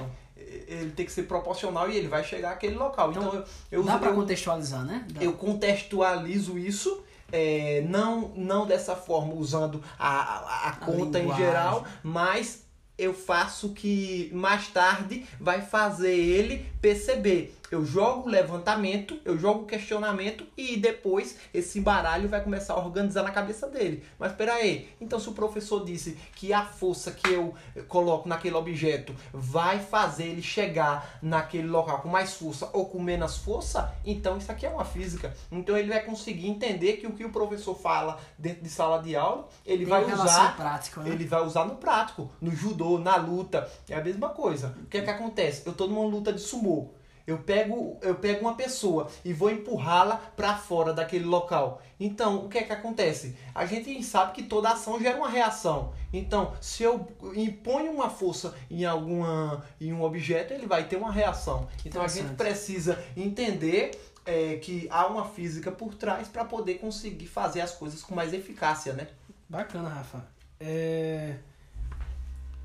ele 0.66 0.90
tem 0.90 1.06
que 1.06 1.12
ser 1.12 1.24
proporcional 1.24 1.88
e 1.90 1.96
ele 1.96 2.08
vai 2.08 2.24
chegar 2.24 2.52
àquele 2.52 2.74
local. 2.74 3.10
Então, 3.10 3.22
então 3.28 3.44
eu, 3.70 3.80
eu 3.80 3.82
dá 3.82 3.98
para 3.98 4.12
contextualizar, 4.12 4.84
né? 4.84 5.04
Dá. 5.12 5.22
Eu 5.22 5.32
contextualizo 5.34 6.58
isso. 6.58 7.02
É, 7.32 7.84
não, 7.88 8.32
não 8.36 8.66
dessa 8.66 8.94
forma, 8.94 9.34
usando 9.34 9.82
a, 9.98 10.08
a, 10.08 10.68
a 10.68 10.72
conta 10.76 11.18
linguagem. 11.18 11.44
em 11.44 11.46
geral, 11.46 11.84
mas 12.00 12.64
eu 12.96 13.12
faço 13.12 13.70
que 13.70 14.30
mais 14.32 14.68
tarde 14.68 15.26
vai 15.40 15.60
fazer 15.60 16.14
ele 16.14 16.70
perceber 16.80 17.56
eu 17.70 17.84
jogo 17.84 18.28
levantamento, 18.28 19.18
eu 19.24 19.38
jogo 19.38 19.66
questionamento 19.66 20.46
e 20.56 20.76
depois 20.76 21.36
esse 21.52 21.80
baralho 21.80 22.28
vai 22.28 22.42
começar 22.42 22.74
a 22.74 22.78
organizar 22.78 23.22
na 23.22 23.30
cabeça 23.30 23.68
dele. 23.68 24.04
Mas 24.18 24.32
espera 24.32 24.54
aí, 24.54 24.88
então 25.00 25.18
se 25.18 25.28
o 25.28 25.32
professor 25.32 25.84
disse 25.84 26.16
que 26.34 26.52
a 26.52 26.64
força 26.64 27.10
que 27.10 27.28
eu 27.28 27.54
coloco 27.88 28.28
naquele 28.28 28.54
objeto 28.54 29.14
vai 29.32 29.78
fazer 29.78 30.24
ele 30.24 30.42
chegar 30.42 31.18
naquele 31.22 31.66
local 31.66 32.00
com 32.00 32.08
mais 32.08 32.34
força 32.34 32.70
ou 32.72 32.86
com 32.86 33.00
menos 33.00 33.36
força, 33.36 33.94
então 34.04 34.36
isso 34.36 34.50
aqui 34.50 34.66
é 34.66 34.70
uma 34.70 34.84
física. 34.84 35.34
Então 35.50 35.76
ele 35.76 35.88
vai 35.88 36.02
conseguir 36.02 36.48
entender 36.48 36.94
que 36.94 37.06
o 37.06 37.12
que 37.12 37.24
o 37.24 37.30
professor 37.30 37.74
fala 37.74 38.18
dentro 38.38 38.62
de 38.62 38.68
sala 38.68 39.02
de 39.02 39.16
aula, 39.16 39.48
ele 39.64 39.84
Tem 39.84 39.86
vai 39.86 40.04
usar 40.04 40.56
prático, 40.56 41.00
né? 41.00 41.10
ele 41.10 41.24
vai 41.24 41.44
usar 41.44 41.64
no 41.64 41.76
prático, 41.76 42.30
no 42.40 42.50
judô, 42.50 42.98
na 42.98 43.16
luta, 43.16 43.70
é 43.88 43.94
a 43.94 44.02
mesma 44.02 44.28
coisa. 44.30 44.76
O 44.82 44.86
que 44.86 44.98
é 44.98 45.02
que 45.02 45.10
acontece? 45.10 45.62
Eu 45.66 45.72
tô 45.72 45.86
numa 45.86 46.06
luta 46.06 46.32
de 46.32 46.40
sumô. 46.40 46.95
Eu 47.26 47.38
pego, 47.38 47.98
eu 48.02 48.14
pego 48.14 48.42
uma 48.42 48.54
pessoa 48.54 49.08
e 49.24 49.32
vou 49.32 49.50
empurrá-la 49.50 50.16
para 50.16 50.56
fora 50.56 50.92
daquele 50.92 51.24
local. 51.24 51.82
Então, 51.98 52.44
o 52.44 52.48
que 52.48 52.58
é 52.58 52.62
que 52.62 52.72
acontece? 52.72 53.36
A 53.52 53.66
gente 53.66 54.00
sabe 54.04 54.32
que 54.32 54.44
toda 54.44 54.70
ação 54.70 55.00
gera 55.00 55.16
uma 55.16 55.28
reação. 55.28 55.92
Então, 56.12 56.54
se 56.60 56.84
eu 56.84 57.08
imponho 57.34 57.90
uma 57.90 58.08
força 58.08 58.54
em 58.70 58.84
alguma 58.84 59.64
em 59.80 59.92
um 59.92 60.02
objeto, 60.02 60.54
ele 60.54 60.66
vai 60.66 60.86
ter 60.86 60.96
uma 60.96 61.10
reação. 61.10 61.68
Então, 61.84 62.00
a 62.00 62.08
gente 62.08 62.34
precisa 62.34 63.02
entender 63.16 63.90
é, 64.24 64.56
que 64.58 64.86
há 64.88 65.06
uma 65.06 65.24
física 65.24 65.72
por 65.72 65.94
trás 65.94 66.28
para 66.28 66.44
poder 66.44 66.74
conseguir 66.74 67.26
fazer 67.26 67.60
as 67.60 67.72
coisas 67.72 68.02
com 68.02 68.14
mais 68.14 68.32
eficácia, 68.32 68.92
né? 68.92 69.08
Bacana, 69.48 69.88
Rafa. 69.88 70.26
É... 70.60 71.36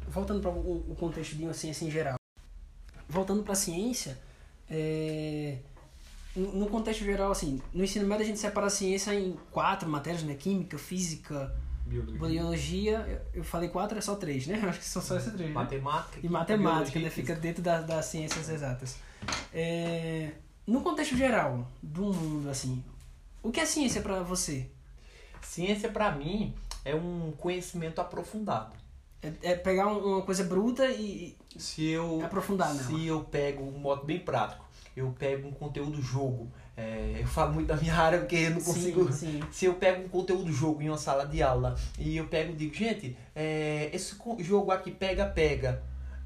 Voltando 0.08 0.42
para 0.42 0.52
o 0.52 0.96
contexto 1.00 1.36
de 1.36 1.44
uma 1.44 1.54
ciência 1.54 1.86
em 1.86 1.92
geral. 1.92 2.16
Voltando 3.08 3.44
para 3.44 3.54
a 3.54 3.56
ciência, 3.56 4.18
é, 4.72 5.58
no 6.34 6.68
contexto 6.68 7.04
geral, 7.04 7.32
assim, 7.32 7.62
no 7.74 7.84
ensino 7.84 8.08
médio 8.08 8.24
a 8.24 8.28
gente 8.28 8.40
separa 8.40 8.68
a 8.68 8.70
ciência 8.70 9.14
em 9.14 9.38
quatro 9.52 9.90
matérias, 9.90 10.24
né? 10.24 10.34
Química, 10.34 10.78
física, 10.78 11.54
biologia. 11.86 12.20
biologia 12.20 13.26
eu 13.34 13.44
falei 13.44 13.68
quatro, 13.68 13.98
é 13.98 14.02
só 14.02 14.16
três, 14.16 14.48
né? 14.48 14.56
Acho 14.66 14.80
que 14.80 14.86
são 14.86 15.02
só 15.02 15.18
essas 15.18 15.34
três. 15.34 15.50
Né? 15.50 15.54
Matemática. 15.54 16.20
E 16.24 16.30
matemática, 16.30 17.00
né? 17.00 17.10
Fica 17.10 17.36
dentro 17.36 17.62
da, 17.62 17.82
das 17.82 18.06
ciências 18.06 18.48
exatas. 18.48 18.98
É, 19.54 20.32
no 20.66 20.82
contexto 20.82 21.18
geral 21.18 21.68
do 21.84 22.14
mundo, 22.14 22.50
assim, 22.50 22.82
o 23.44 23.52
que 23.52 23.60
é 23.60 23.66
ciência 23.66 24.02
para 24.02 24.24
você? 24.24 24.70
Ciência 25.42 25.90
para 25.90 26.14
mim 26.14 26.56
é 26.86 26.96
um 26.96 27.34
conhecimento 27.38 28.00
aprofundado. 28.00 28.81
É, 29.22 29.52
é 29.52 29.56
pegar 29.56 29.88
uma 29.88 30.22
coisa 30.24 30.44
bruta 30.44 30.86
e 30.88 31.36
se 31.58 31.88
eu 31.88 32.22
aprofundar 32.24 32.74
nela. 32.74 32.88
Se 32.88 33.06
eu 33.06 33.24
pego 33.24 33.64
um 33.64 33.78
modo 33.78 34.06
bem 34.06 34.20
prático, 34.20 34.66
eu 34.96 35.14
pego 35.18 35.48
um 35.48 35.52
conteúdo 35.52 36.02
jogo. 36.02 36.52
É, 36.76 37.18
eu 37.20 37.28
falo 37.28 37.54
muito 37.54 37.68
da 37.68 37.76
minha 37.76 37.94
área 37.94 38.20
porque 38.20 38.36
eu 38.36 38.52
não 38.52 38.62
consigo. 38.62 39.12
Sim, 39.12 39.40
sim. 39.40 39.44
Se 39.52 39.66
eu 39.66 39.74
pego 39.76 40.06
um 40.06 40.10
conteúdo 40.10 40.52
jogo 40.52 40.82
em 40.82 40.90
uma 40.90 40.98
sala 40.98 41.26
de 41.26 41.44
aula 41.44 41.76
e 42.00 42.16
eu 42.18 42.28
pego 42.28 42.54
e 42.54 42.56
digo, 42.56 42.74
gente, 42.74 43.16
é, 43.36 43.90
esse 43.94 44.16
jogo 44.40 44.72
aqui 44.72 44.90
pega, 44.90 45.26
pega. 45.26 45.84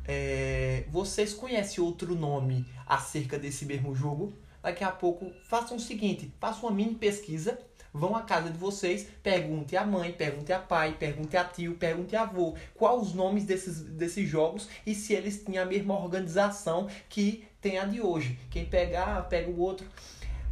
É, 0.08 0.86
vocês 0.90 1.34
conhecem 1.34 1.84
outro 1.84 2.14
nome 2.16 2.66
acerca 2.86 3.40
desse 3.40 3.66
mesmo 3.66 3.96
jogo? 3.96 4.34
Daqui 4.62 4.84
a 4.84 4.92
pouco 4.92 5.32
façam 5.50 5.78
o 5.78 5.80
seguinte, 5.80 6.32
façam 6.40 6.70
uma 6.70 6.72
mini 6.72 6.96
pesquisa 6.96 7.58
Vão 7.96 8.16
à 8.16 8.22
casa 8.22 8.50
de 8.50 8.58
vocês, 8.58 9.08
pergunte 9.24 9.78
a 9.78 9.86
mãe, 9.86 10.12
pergunte 10.12 10.52
a 10.52 10.60
pai, 10.60 10.96
pergunte 11.00 11.38
a 11.38 11.46
tio, 11.46 11.76
pergunte 11.76 12.16
a 12.16 12.24
avô 12.24 12.54
quais 12.76 13.02
os 13.02 13.14
nomes 13.14 13.46
desses, 13.46 13.82
desses 13.82 14.28
jogos 14.28 14.68
e 14.86 14.94
se 14.94 15.14
eles 15.14 15.42
têm 15.42 15.58
a 15.58 15.66
mesma 15.66 15.98
organização 15.98 16.90
que 17.08 17.48
tem 17.62 17.80
a 17.80 17.86
de 17.86 18.02
hoje. 18.02 18.38
Quem 18.52 18.66
pegar, 18.66 19.22
pega 19.30 19.50
o 19.50 19.60
outro 19.60 19.88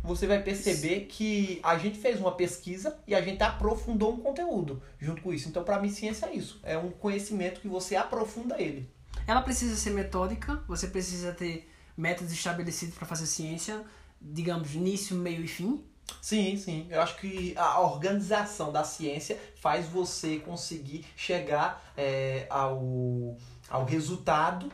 você 0.03 0.27
vai 0.27 0.43
perceber 0.43 1.05
que 1.05 1.61
a 1.63 1.77
gente 1.77 1.97
fez 1.97 2.19
uma 2.19 2.33
pesquisa 2.33 2.99
e 3.07 3.15
a 3.15 3.21
gente 3.21 3.41
aprofundou 3.41 4.13
um 4.13 4.19
conteúdo 4.19 4.81
junto 4.99 5.21
com 5.21 5.33
isso. 5.33 5.47
Então, 5.47 5.63
para 5.63 5.79
mim, 5.79 5.89
ciência 5.89 6.25
é 6.25 6.35
isso. 6.35 6.59
É 6.61 6.77
um 6.77 6.91
conhecimento 6.91 7.61
que 7.61 7.69
você 7.69 7.95
aprofunda 7.95 8.61
ele. 8.61 8.89
Ela 9.25 9.41
precisa 9.41 9.77
ser 9.77 9.91
metódica, 9.91 10.61
você 10.67 10.87
precisa 10.87 11.31
ter 11.31 11.69
métodos 11.95 12.33
estabelecidos 12.33 12.95
para 12.95 13.07
fazer 13.07 13.25
ciência, 13.25 13.81
digamos, 14.21 14.75
início, 14.75 15.15
meio 15.15 15.41
e 15.41 15.47
fim. 15.47 15.81
Sim, 16.21 16.57
sim. 16.57 16.87
Eu 16.89 17.01
acho 17.01 17.17
que 17.17 17.53
a 17.57 17.79
organização 17.81 18.71
da 18.71 18.83
ciência 18.83 19.39
faz 19.55 19.87
você 19.87 20.39
conseguir 20.39 21.05
chegar 21.15 21.83
é, 21.97 22.45
ao, 22.49 23.37
ao 23.69 23.85
resultado, 23.85 24.71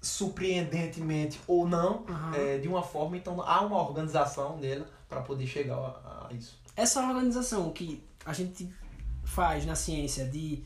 surpreendentemente 0.00 1.40
ou 1.46 1.68
não, 1.68 2.04
Aham. 2.08 2.34
é, 2.36 2.58
de 2.58 2.68
uma 2.68 2.82
forma. 2.82 3.16
Então 3.16 3.40
há 3.40 3.60
uma 3.62 3.80
organização 3.80 4.58
dela 4.58 4.86
para 5.08 5.20
poder 5.20 5.46
chegar 5.46 5.76
a, 5.76 6.28
a 6.28 6.32
isso. 6.32 6.58
Essa 6.74 7.00
organização 7.00 7.70
que 7.72 8.02
a 8.24 8.32
gente 8.32 8.70
faz 9.24 9.66
na 9.66 9.74
ciência 9.74 10.24
de 10.26 10.62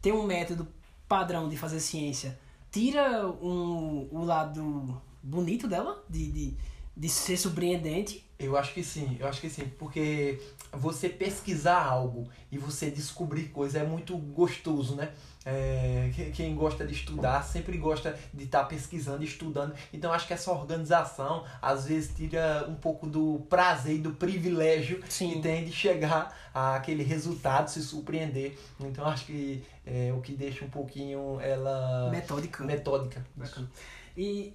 ter 0.00 0.12
um 0.12 0.24
método 0.24 0.68
padrão 1.08 1.48
de 1.48 1.56
fazer 1.56 1.80
ciência, 1.80 2.38
tira 2.70 3.26
um, 3.28 4.08
o 4.10 4.24
lado 4.24 5.00
bonito 5.22 5.66
dela, 5.66 6.02
de, 6.08 6.30
de, 6.30 6.56
de 6.96 7.08
ser 7.08 7.36
surpreendente. 7.36 8.24
Eu 8.38 8.56
acho 8.56 8.74
que 8.74 8.82
sim, 8.82 9.16
eu 9.20 9.28
acho 9.28 9.40
que 9.40 9.48
sim, 9.48 9.64
porque 9.78 10.40
você 10.72 11.08
pesquisar 11.08 11.82
algo 11.84 12.28
e 12.50 12.58
você 12.58 12.90
descobrir 12.90 13.44
coisa 13.44 13.78
é 13.78 13.84
muito 13.86 14.16
gostoso, 14.16 14.96
né? 14.96 15.12
É, 15.46 16.10
que- 16.14 16.30
quem 16.32 16.54
gosta 16.54 16.86
de 16.86 16.94
estudar 16.94 17.42
sempre 17.42 17.76
gosta 17.78 18.18
de 18.32 18.44
estar 18.44 18.64
pesquisando, 18.64 19.22
estudando. 19.22 19.74
Então 19.92 20.12
acho 20.12 20.26
que 20.26 20.32
essa 20.32 20.50
organização 20.50 21.44
às 21.62 21.86
vezes 21.86 22.14
tira 22.16 22.66
um 22.68 22.74
pouco 22.74 23.06
do 23.06 23.46
prazer 23.48 23.96
e 23.96 23.98
do 23.98 24.12
privilégio 24.12 25.02
Sim. 25.08 25.34
que 25.34 25.40
tem 25.42 25.64
de 25.64 25.70
chegar 25.72 26.34
àquele 26.52 27.02
resultado, 27.04 27.68
se 27.70 27.82
surpreender. 27.82 28.58
Então 28.80 29.06
acho 29.06 29.26
que 29.26 29.62
é 29.86 30.12
o 30.12 30.20
que 30.20 30.32
deixa 30.32 30.64
um 30.64 30.70
pouquinho 30.70 31.38
ela 31.40 32.10
Metódica. 32.10 32.64
metódica. 32.64 33.24
E 34.16 34.54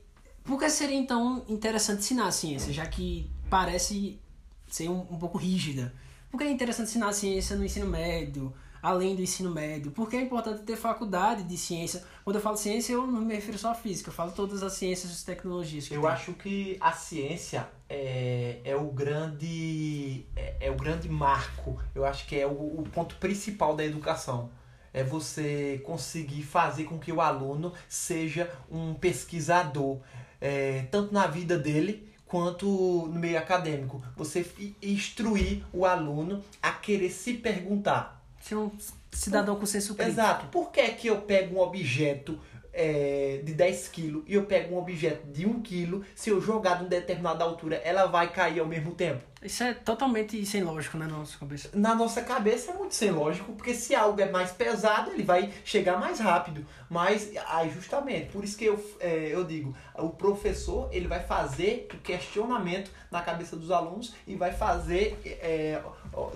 por 0.50 0.58
que 0.58 0.68
seria 0.68 0.98
então 0.98 1.46
interessante 1.48 2.00
ensinar 2.00 2.28
a 2.28 2.32
ciência, 2.32 2.74
já 2.74 2.88
que 2.88 3.30
parece 3.52 4.20
ser 4.68 4.90
um, 4.90 5.02
um 5.02 5.20
pouco 5.20 5.38
rígida? 5.38 5.94
Por 6.32 6.40
que 6.40 6.44
é 6.44 6.50
interessante 6.50 6.90
ensinar 6.90 7.10
a 7.10 7.14
ciência 7.14 7.56
no 7.56 7.64
ensino 7.64 7.86
médio, 7.86 8.52
além 8.82 9.16
do 9.16 9.22
ensino 9.22 9.52
médio? 9.52 9.92
Por 9.92 10.10
que 10.10 10.18
é 10.18 10.22
importante 10.22 10.64
ter 10.64 10.76
faculdade 10.76 11.44
de 11.44 11.56
ciência? 11.56 12.04
Quando 12.24 12.38
eu 12.38 12.42
falo 12.42 12.58
ciência, 12.58 12.94
eu 12.94 13.06
não 13.06 13.22
me 13.22 13.36
refiro 13.36 13.60
só 13.60 13.74
à 13.74 13.76
física, 13.76 14.10
eu 14.10 14.14
falo 14.14 14.32
todas 14.32 14.64
as 14.64 14.74
ciências 14.74 15.22
e 15.22 15.24
tecnologias. 15.24 15.88
que 15.88 15.94
Eu 15.94 16.02
tem. 16.02 16.10
acho 16.10 16.34
que 16.34 16.78
a 16.82 16.94
ciência 16.94 17.70
é, 17.88 18.60
é 18.64 18.76
o 18.76 18.86
grande 18.86 20.26
é, 20.36 20.58
é 20.62 20.72
o 20.72 20.76
grande 20.76 21.08
marco. 21.08 21.80
Eu 21.94 22.06
acho 22.06 22.26
que 22.26 22.36
é 22.36 22.48
o, 22.48 22.80
o 22.80 22.90
ponto 22.92 23.18
principal 23.18 23.76
da 23.76 23.86
educação. 23.86 24.50
É 24.92 25.04
você 25.04 25.80
conseguir 25.86 26.42
fazer 26.42 26.86
com 26.86 26.98
que 26.98 27.12
o 27.12 27.22
aluno 27.22 27.72
seja 27.88 28.52
um 28.72 28.96
pesquisador, 28.96 30.00
é, 30.42 30.84
tanto 30.92 31.14
na 31.14 31.28
vida 31.28 31.58
dele 31.58 32.08
quanto 32.26 32.68
no 33.12 33.20
meio 33.20 33.38
acadêmico. 33.38 34.02
Você 34.16 34.46
instruir 34.82 35.64
o 35.74 35.86
aluno 35.86 36.44
a 36.62 36.72
querer 36.72 37.10
se 37.10 37.34
perguntar 37.34 38.20
Ser 38.42 38.56
um 38.56 38.72
cidadão 39.12 39.56
com 39.56 39.66
senso 39.66 39.96
crítico. 39.96 40.20
Exato. 40.20 40.48
Por 40.48 40.72
que, 40.72 40.88
que 40.90 41.08
eu 41.08 41.22
pego 41.22 41.58
um 41.58 41.60
objeto 41.60 42.40
é, 42.74 43.42
de 43.44 43.54
10 43.54 43.88
kg 43.90 44.24
e 44.28 44.34
eu 44.36 44.46
pego 44.46 44.76
um 44.76 44.78
objeto 44.78 45.28
de 45.28 45.46
1 45.46 45.62
kg, 45.62 46.02
se 46.16 46.30
eu 46.30 46.40
jogar 46.42 46.76
de 46.76 46.84
uma 46.84 46.90
determinada 46.90 47.44
altura, 47.44 47.78
ela 47.78 48.06
vai 48.06 48.32
cair 48.32 48.60
ao 48.60 48.66
mesmo 48.66 48.94
tempo? 48.94 49.30
Isso 49.42 49.64
é 49.64 49.74
totalmente 49.74 50.46
sem 50.46 50.64
lógico 50.64 50.98
né, 50.98 51.08
na 51.08 51.18
nossa 51.18 51.38
cabeça. 51.38 51.70
Na 51.74 51.96
nossa 51.96 52.22
cabeça 52.22 52.72
é 52.72 52.74
muito 52.74 52.94
sem 52.94 53.10
lógico, 53.10 53.54
porque 53.54 53.74
se 53.74 53.96
algo 53.96 54.20
é 54.20 54.30
mais 54.30 54.52
pesado, 54.52 55.12
ele 55.12 55.24
vai 55.24 55.50
chegar 55.64 55.98
mais 55.98 56.20
rápido. 56.20 56.66
Mas, 56.90 57.32
aí 57.48 57.70
justamente, 57.70 58.32
por 58.32 58.44
isso 58.44 58.58
que 58.58 58.66
eu, 58.66 58.98
é, 59.00 59.30
eu 59.32 59.46
digo, 59.46 59.74
o 59.96 60.10
professor 60.10 60.90
ele 60.92 61.08
vai 61.08 61.22
fazer 61.22 61.88
o 61.94 61.98
questionamento 62.00 62.92
na 63.10 63.22
cabeça 63.22 63.56
dos 63.56 63.72
alunos 63.72 64.14
e 64.28 64.36
vai 64.36 64.52
fazer, 64.52 65.18
é, 65.24 65.82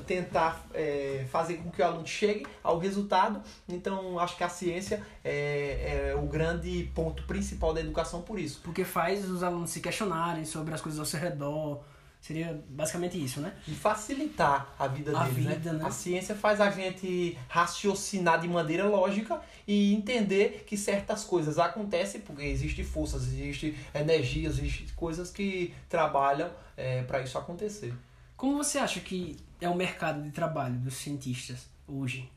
tentar 0.06 0.66
é, 0.74 1.26
fazer 1.32 1.56
com 1.56 1.70
que 1.70 1.82
o 1.82 1.86
aluno 1.86 2.08
chegue 2.08 2.46
ao 2.62 2.78
resultado. 2.78 3.42
Então, 3.68 4.20
acho 4.20 4.38
que 4.38 4.44
a 4.44 4.50
ciência 4.50 5.02
é, 5.24 6.12
é 6.12 6.16
o 6.16 6.26
grande 6.28 6.92
ponto 6.94 7.24
principal 7.24 7.74
da 7.74 7.82
educação 7.82 8.22
por 8.22 8.40
isso. 8.40 8.62
Porque 8.64 8.84
faz 8.84 9.30
os 9.30 9.44
alunos 9.44 9.70
se 9.70 9.80
questionarem 9.80 10.46
sobre 10.46 10.74
as 10.74 10.82
coisas 10.82 11.00
ao 11.00 11.06
seu 11.06 11.20
redor. 11.20 11.84
Seria 12.22 12.64
basicamente 12.70 13.22
isso, 13.22 13.42
né? 13.42 13.54
e 13.68 13.72
facilitar 13.72 14.74
a 14.80 14.88
vida 14.88 15.12
A 15.12 15.26
deles, 15.26 15.46
vida, 15.46 15.74
né? 15.74 15.84
A 15.86 15.92
ciência 15.92 16.34
faz 16.34 16.62
a 16.62 16.72
gente 16.72 17.38
raciocinar 17.50 18.40
de 18.40 18.48
maneira 18.48 18.88
lógica 18.88 19.42
e 19.68 19.94
entender 19.94 20.64
que 20.66 20.78
certas 20.78 21.26
coisas 21.26 21.60
acontecem 21.60 22.22
porque 22.22 22.44
existem 22.44 22.86
forças, 22.86 23.24
existem 23.24 23.76
energias, 23.94 24.58
existem 24.58 24.88
coisas 24.96 25.32
que 25.32 25.74
trabalham 25.90 26.50
para 27.08 27.20
isso 27.20 27.38
acontecer. 27.38 27.94
Como 28.44 28.58
você 28.62 28.78
acha 28.78 29.00
que 29.00 29.38
é 29.62 29.70
o 29.70 29.74
mercado 29.74 30.22
de 30.22 30.30
trabalho 30.30 30.76
dos 30.76 30.96
cientistas 30.96 31.66
hoje? 31.88 32.30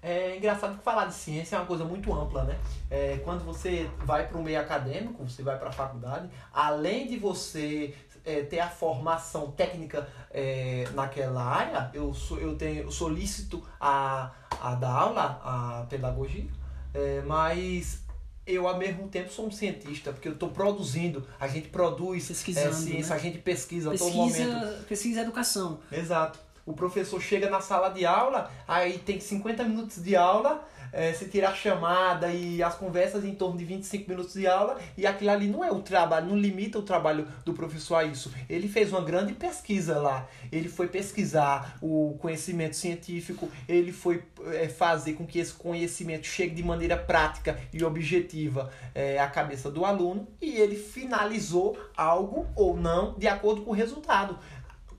É 0.00 0.38
engraçado 0.38 0.78
que 0.78 0.82
falar 0.82 1.04
de 1.04 1.12
ciência 1.12 1.56
é 1.56 1.58
uma 1.58 1.66
coisa 1.66 1.84
muito 1.84 2.10
ampla, 2.10 2.44
né? 2.44 2.58
É, 2.90 3.20
quando 3.22 3.44
você 3.44 3.86
vai 3.98 4.26
para 4.26 4.38
o 4.38 4.42
meio 4.42 4.58
acadêmico, 4.58 5.22
você 5.22 5.42
vai 5.42 5.58
para 5.58 5.68
a 5.68 5.72
faculdade, 5.72 6.30
além 6.54 7.06
de 7.06 7.18
você 7.18 7.94
é, 8.24 8.44
ter 8.44 8.60
a 8.60 8.70
formação 8.70 9.50
técnica 9.50 10.08
é, 10.30 10.88
naquela 10.94 11.44
área, 11.44 11.90
eu 11.92 12.14
sou, 12.14 12.38
eu 12.38 12.56
tenho, 12.56 12.84
eu 12.84 12.90
solicito 12.90 13.62
a, 13.78 14.30
a 14.58 14.74
dar 14.74 14.90
aula, 14.90 15.38
a 15.44 15.86
pedagogia, 15.86 16.46
é, 16.94 17.20
mas 17.26 18.02
eu 18.46 18.66
ao 18.66 18.76
mesmo 18.76 19.08
tempo 19.08 19.30
sou 19.30 19.46
um 19.46 19.50
cientista, 19.50 20.12
porque 20.12 20.28
eu 20.28 20.32
estou 20.32 20.50
produzindo, 20.50 21.26
a 21.38 21.46
gente 21.46 21.68
produz 21.68 22.24
é, 22.24 22.28
Pesquisando, 22.28 22.74
ciência, 22.74 23.14
né? 23.14 23.20
a 23.20 23.22
gente 23.22 23.38
pesquisa, 23.38 23.92
a 23.92 23.96
todo 23.96 24.12
momento. 24.12 24.36
Pesquisa, 24.36 24.84
pesquisa 24.88 25.20
educação. 25.20 25.78
Exato. 25.90 26.38
O 26.64 26.72
professor 26.72 27.20
chega 27.20 27.50
na 27.50 27.60
sala 27.60 27.88
de 27.88 28.06
aula, 28.06 28.50
aí 28.66 28.98
tem 28.98 29.18
50 29.18 29.64
minutos 29.64 30.02
de 30.02 30.14
aula, 30.14 30.64
eh, 30.92 31.12
se 31.12 31.28
tirar 31.28 31.54
chamada 31.54 32.32
e 32.32 32.62
as 32.62 32.74
conversas 32.74 33.24
em 33.24 33.34
torno 33.34 33.56
de 33.56 33.64
25 33.64 34.10
minutos 34.10 34.34
de 34.34 34.46
aula, 34.46 34.78
e 34.96 35.06
aquilo 35.06 35.30
ali 35.30 35.48
não 35.48 35.64
é 35.64 35.70
o 35.70 35.80
trabalho, 35.80 36.26
não 36.26 36.38
limita 36.38 36.78
o 36.78 36.82
trabalho 36.82 37.26
do 37.44 37.54
professor 37.54 37.96
a 37.96 38.04
isso. 38.04 38.32
Ele 38.48 38.68
fez 38.68 38.92
uma 38.92 39.00
grande 39.00 39.32
pesquisa 39.32 39.98
lá. 39.98 40.28
Ele 40.50 40.68
foi 40.68 40.88
pesquisar 40.88 41.78
o 41.80 42.16
conhecimento 42.20 42.76
científico, 42.76 43.48
ele 43.68 43.92
foi 43.92 44.22
eh, 44.46 44.68
fazer 44.68 45.14
com 45.14 45.26
que 45.26 45.38
esse 45.38 45.52
conhecimento 45.52 46.26
chegue 46.26 46.54
de 46.54 46.62
maneira 46.62 46.96
prática 46.96 47.58
e 47.72 47.82
objetiva 47.82 48.70
eh, 48.94 49.18
à 49.18 49.28
cabeça 49.28 49.70
do 49.70 49.84
aluno, 49.84 50.28
e 50.40 50.56
ele 50.56 50.76
finalizou 50.76 51.78
algo 51.96 52.46
ou 52.54 52.76
não 52.76 53.14
de 53.18 53.26
acordo 53.28 53.62
com 53.62 53.70
o 53.70 53.74
resultado. 53.74 54.38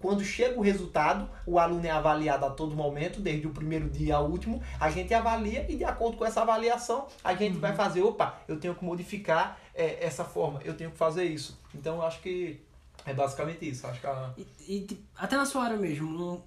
Quando 0.04 0.22
chega 0.22 0.60
o 0.60 0.62
resultado, 0.62 1.30
o 1.48 1.58
aluno 1.58 1.88
é 1.88 1.90
avaliado 1.90 2.46
a 2.46 2.50
todo 2.50 2.76
momento, 2.76 3.22
desde 3.22 3.48
o 3.48 3.52
primeiro 3.52 3.90
dia 3.90 4.18
ao 4.18 4.30
último. 4.30 4.62
A 4.78 4.90
gente 4.90 5.14
avalia 5.14 5.66
e, 5.72 5.78
de 5.78 5.86
acordo 5.86 6.18
com 6.18 6.26
essa 6.26 6.42
avaliação, 6.42 7.08
a 7.24 7.34
gente 7.34 7.58
vai 7.58 7.74
fazer: 7.74 8.02
opa, 8.02 8.38
eu 8.46 8.60
tenho 8.60 8.76
que 8.76 8.84
modificar 8.84 9.58
eh, 9.74 10.06
essa 10.06 10.26
forma, 10.26 10.60
eu 10.66 10.74
tenho 10.74 10.92
que 10.92 10.98
fazer 10.98 11.24
isso. 11.24 11.58
Então, 11.74 11.96
eu 11.96 12.02
acho 12.02 12.20
que 12.20 12.60
é 13.06 13.14
basicamente 13.14 13.70
isso. 13.70 13.88
Acho 13.88 14.02
que 14.02 14.06
a... 14.08 14.34
E, 14.38 14.46
e, 14.68 14.82
tipo, 14.82 15.02
até 15.16 15.38
na 15.38 15.46
sua 15.46 15.64
área 15.64 15.78
mesmo, 15.78 16.44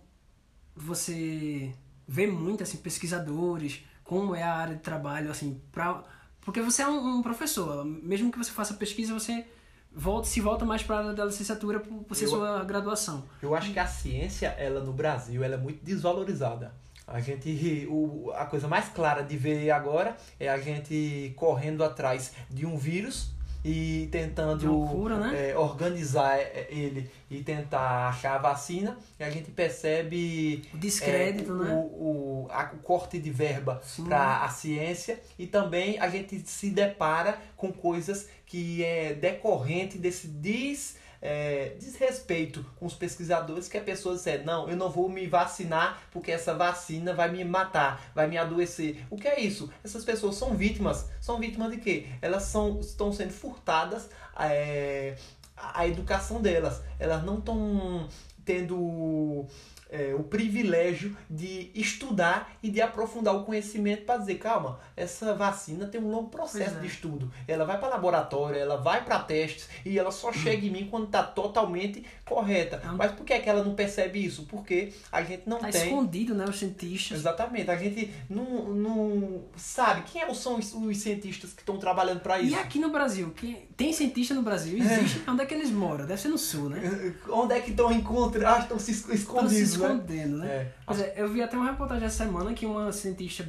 você 0.77 1.73
vê 2.07 2.27
muito 2.27 2.63
assim, 2.63 2.77
pesquisadores, 2.77 3.83
como 4.05 4.35
é 4.35 4.43
a 4.43 4.53
área 4.53 4.75
de 4.75 4.83
trabalho, 4.83 5.31
assim, 5.31 5.63
pra, 5.73 6.05
porque 6.43 6.61
você 6.61 6.83
é 6.83 6.89
um, 6.89 7.17
um 7.17 7.23
professor, 7.23 7.87
mesmo 7.87 8.31
que 8.31 8.37
você 8.37 8.51
faça 8.51 8.75
pesquisa, 8.75 9.15
você 9.15 9.47
volta, 9.97 10.29
se 10.29 10.41
volta 10.41 10.65
mais 10.65 10.83
para 10.83 10.99
a 11.11 11.13
da 11.13 11.25
licenciatura 11.25 11.81
por, 11.81 12.05
por 12.05 12.15
ser 12.15 12.27
Eu- 12.27 12.31
sua 12.31 12.63
graduação. 12.65 13.25
Eu 13.41 13.55
acho 13.55 13.73
que 13.73 13.79
a 13.79 13.87
ciência, 13.87 14.49
ela 14.59 14.81
no 14.81 14.93
Brasil, 14.93 15.43
ela 15.43 15.55
é 15.55 15.59
muito 15.59 15.83
desvalorizada. 15.85 16.73
A 17.07 17.21
gente, 17.21 17.87
o, 17.89 18.31
a 18.35 18.45
coisa 18.47 18.67
mais 18.69 18.89
clara 18.89 19.23
de 19.23 19.37
ver 19.37 19.71
agora 19.71 20.17
é 20.41 20.49
a 20.49 20.59
gente 20.59 21.33
correndo 21.37 21.83
atrás 21.85 22.33
de 22.51 22.67
um 22.67 22.77
vírus 22.77 23.31
e 23.69 24.09
tentando 24.13 24.59
De 24.61 24.67
uma 24.69 24.89
cura, 24.89 25.19
né? 25.19 25.51
é, 25.51 25.57
organizar 25.59 26.39
é, 26.39 26.69
ele 26.71 27.11
e 27.29 27.43
tentar 27.43 28.09
achar 28.09 28.37
a 28.37 28.39
vacina. 28.39 28.97
E 29.19 29.25
a 29.25 29.31
gente 29.31 29.51
percebe 29.51 30.63
O 30.73 30.79
descrédito, 30.79 31.51
é, 31.51 31.55
o, 31.55 31.59
né? 31.65 31.75
o, 31.75 32.47
a- 32.51 32.71
o 32.75 32.79
corte 32.79 33.19
de 33.19 33.31
verba 33.31 33.81
para 34.09 34.45
a 34.45 34.49
ciência 34.49 35.21
e 35.39 35.47
também 35.47 35.99
a 35.99 36.09
gente 36.09 36.39
se 36.49 36.71
depara 36.71 37.39
com 37.57 37.73
coisas 37.73 38.29
que 38.47 38.85
é 38.85 39.13
decorrente 39.15 39.99
desse 39.99 40.29
des, 40.29 40.97
é, 41.27 41.75
desrespeito 41.77 42.65
com 42.77 42.87
os 42.87 42.95
pesquisadores 42.95 43.67
que 43.67 43.77
a 43.77 43.81
pessoa 43.81 44.15
diz, 44.15 44.45
não, 44.45 44.71
eu 44.71 44.77
não 44.77 44.89
vou 44.89 45.09
me 45.09 45.27
vacinar 45.27 46.01
porque 46.13 46.31
essa 46.31 46.55
vacina 46.55 47.13
vai 47.13 47.29
me 47.29 47.45
matar, 47.45 48.13
vai 48.15 48.29
me 48.29 48.39
adoecer. 48.39 49.05
O 49.11 49.17
que 49.17 49.27
é 49.27 49.41
isso? 49.41 49.69
Essas 49.83 50.05
pessoas 50.05 50.37
são 50.37 50.57
vítimas. 50.57 51.07
São 51.21 51.41
vítimas 51.41 51.73
de 51.73 51.79
quê? 51.79 52.07
Elas 52.23 52.45
são, 52.45 52.79
estão 52.79 53.13
sendo 53.13 53.33
furtadas 53.33 54.09
é, 54.39 55.17
a 55.57 55.85
educação 55.89 56.41
delas. 56.41 56.81
Elas 56.97 57.25
não 57.25 57.39
estão 57.39 58.09
tendo 58.45 59.47
é, 59.89 60.15
o 60.15 60.23
privilégio 60.23 61.17
de 61.29 61.71
estudar 61.75 62.57
e 62.63 62.71
de 62.71 62.81
aprofundar 62.81 63.35
o 63.37 63.45
conhecimento 63.45 64.05
para 64.05 64.19
dizer, 64.19 64.37
calma, 64.37 64.79
essa 64.97 65.35
vacina 65.35 65.87
tem 65.87 66.01
um 66.01 66.11
longo 66.11 66.29
processo 66.29 66.77
é. 66.77 66.81
de 66.81 66.87
estudo. 66.87 67.31
Ela 67.47 67.65
vai 67.65 67.79
para 67.79 67.89
laboratório, 67.89 68.59
ela 68.59 68.77
vai 68.77 69.05
para 69.05 69.19
testes 69.21 69.69
e 69.85 69.99
ela 69.99 70.11
só 70.11 70.33
chega 70.33 70.67
em 70.67 70.71
mim 70.71 70.89
quando 70.91 71.07
está 71.07 71.23
totalmente 71.23 72.05
correta. 72.25 72.81
Não. 72.85 72.97
Mas 72.97 73.13
por 73.13 73.25
que, 73.25 73.33
é 73.33 73.39
que 73.39 73.49
ela 73.49 73.63
não 73.63 73.75
percebe 73.75 74.25
isso? 74.25 74.45
Porque 74.47 74.93
a 75.11 75.23
gente 75.23 75.43
não 75.47 75.59
Tá 75.59 75.69
tem. 75.69 75.83
escondido, 75.85 76.35
né? 76.35 76.45
Os 76.45 76.59
cientistas. 76.59 77.19
Exatamente, 77.19 77.71
a 77.71 77.77
gente 77.77 78.13
não, 78.29 78.69
não 78.75 79.45
sabe 79.57 80.03
quem 80.03 80.23
é 80.23 80.35
são 80.35 80.59
os, 80.59 80.75
os 80.75 80.97
cientistas 80.99 81.53
que 81.53 81.63
estão 81.63 81.79
trabalhando 81.79 82.21
para 82.21 82.39
E 82.41 82.49
isso. 82.49 82.59
aqui 82.59 82.79
no 82.79 82.91
Brasil, 82.91 83.31
que 83.31 83.69
tem 83.77 83.93
cientista 83.93 84.35
no 84.35 84.43
Brasil, 84.43 84.79
existe. 84.79 85.23
Onde 85.27 85.43
é 85.43 85.47
que 85.47 85.55
eles 85.55 85.71
moram? 85.71 86.07
Deve 86.07 86.21
ser 86.21 86.29
no 86.29 86.39
sul, 86.39 86.69
né? 86.69 87.15
Onde 87.29 87.55
é 87.55 87.61
que 87.61 87.71
estão 87.71 87.91
encontrando? 87.93 88.47
Ah, 88.47 88.59
estão 88.61 88.79
se 88.79 88.91
escondidos? 88.91 89.76
Escondendo, 89.85 90.37
né? 90.39 90.47
É. 90.49 90.73
Pois 90.87 91.01
é, 91.01 91.15
eu 91.17 91.29
vi 91.29 91.43
até 91.43 91.57
uma 91.57 91.71
reportagem 91.71 92.05
essa 92.07 92.25
semana 92.25 92.53
que 92.55 92.65
uma 92.67 92.93
cientista 92.93 93.47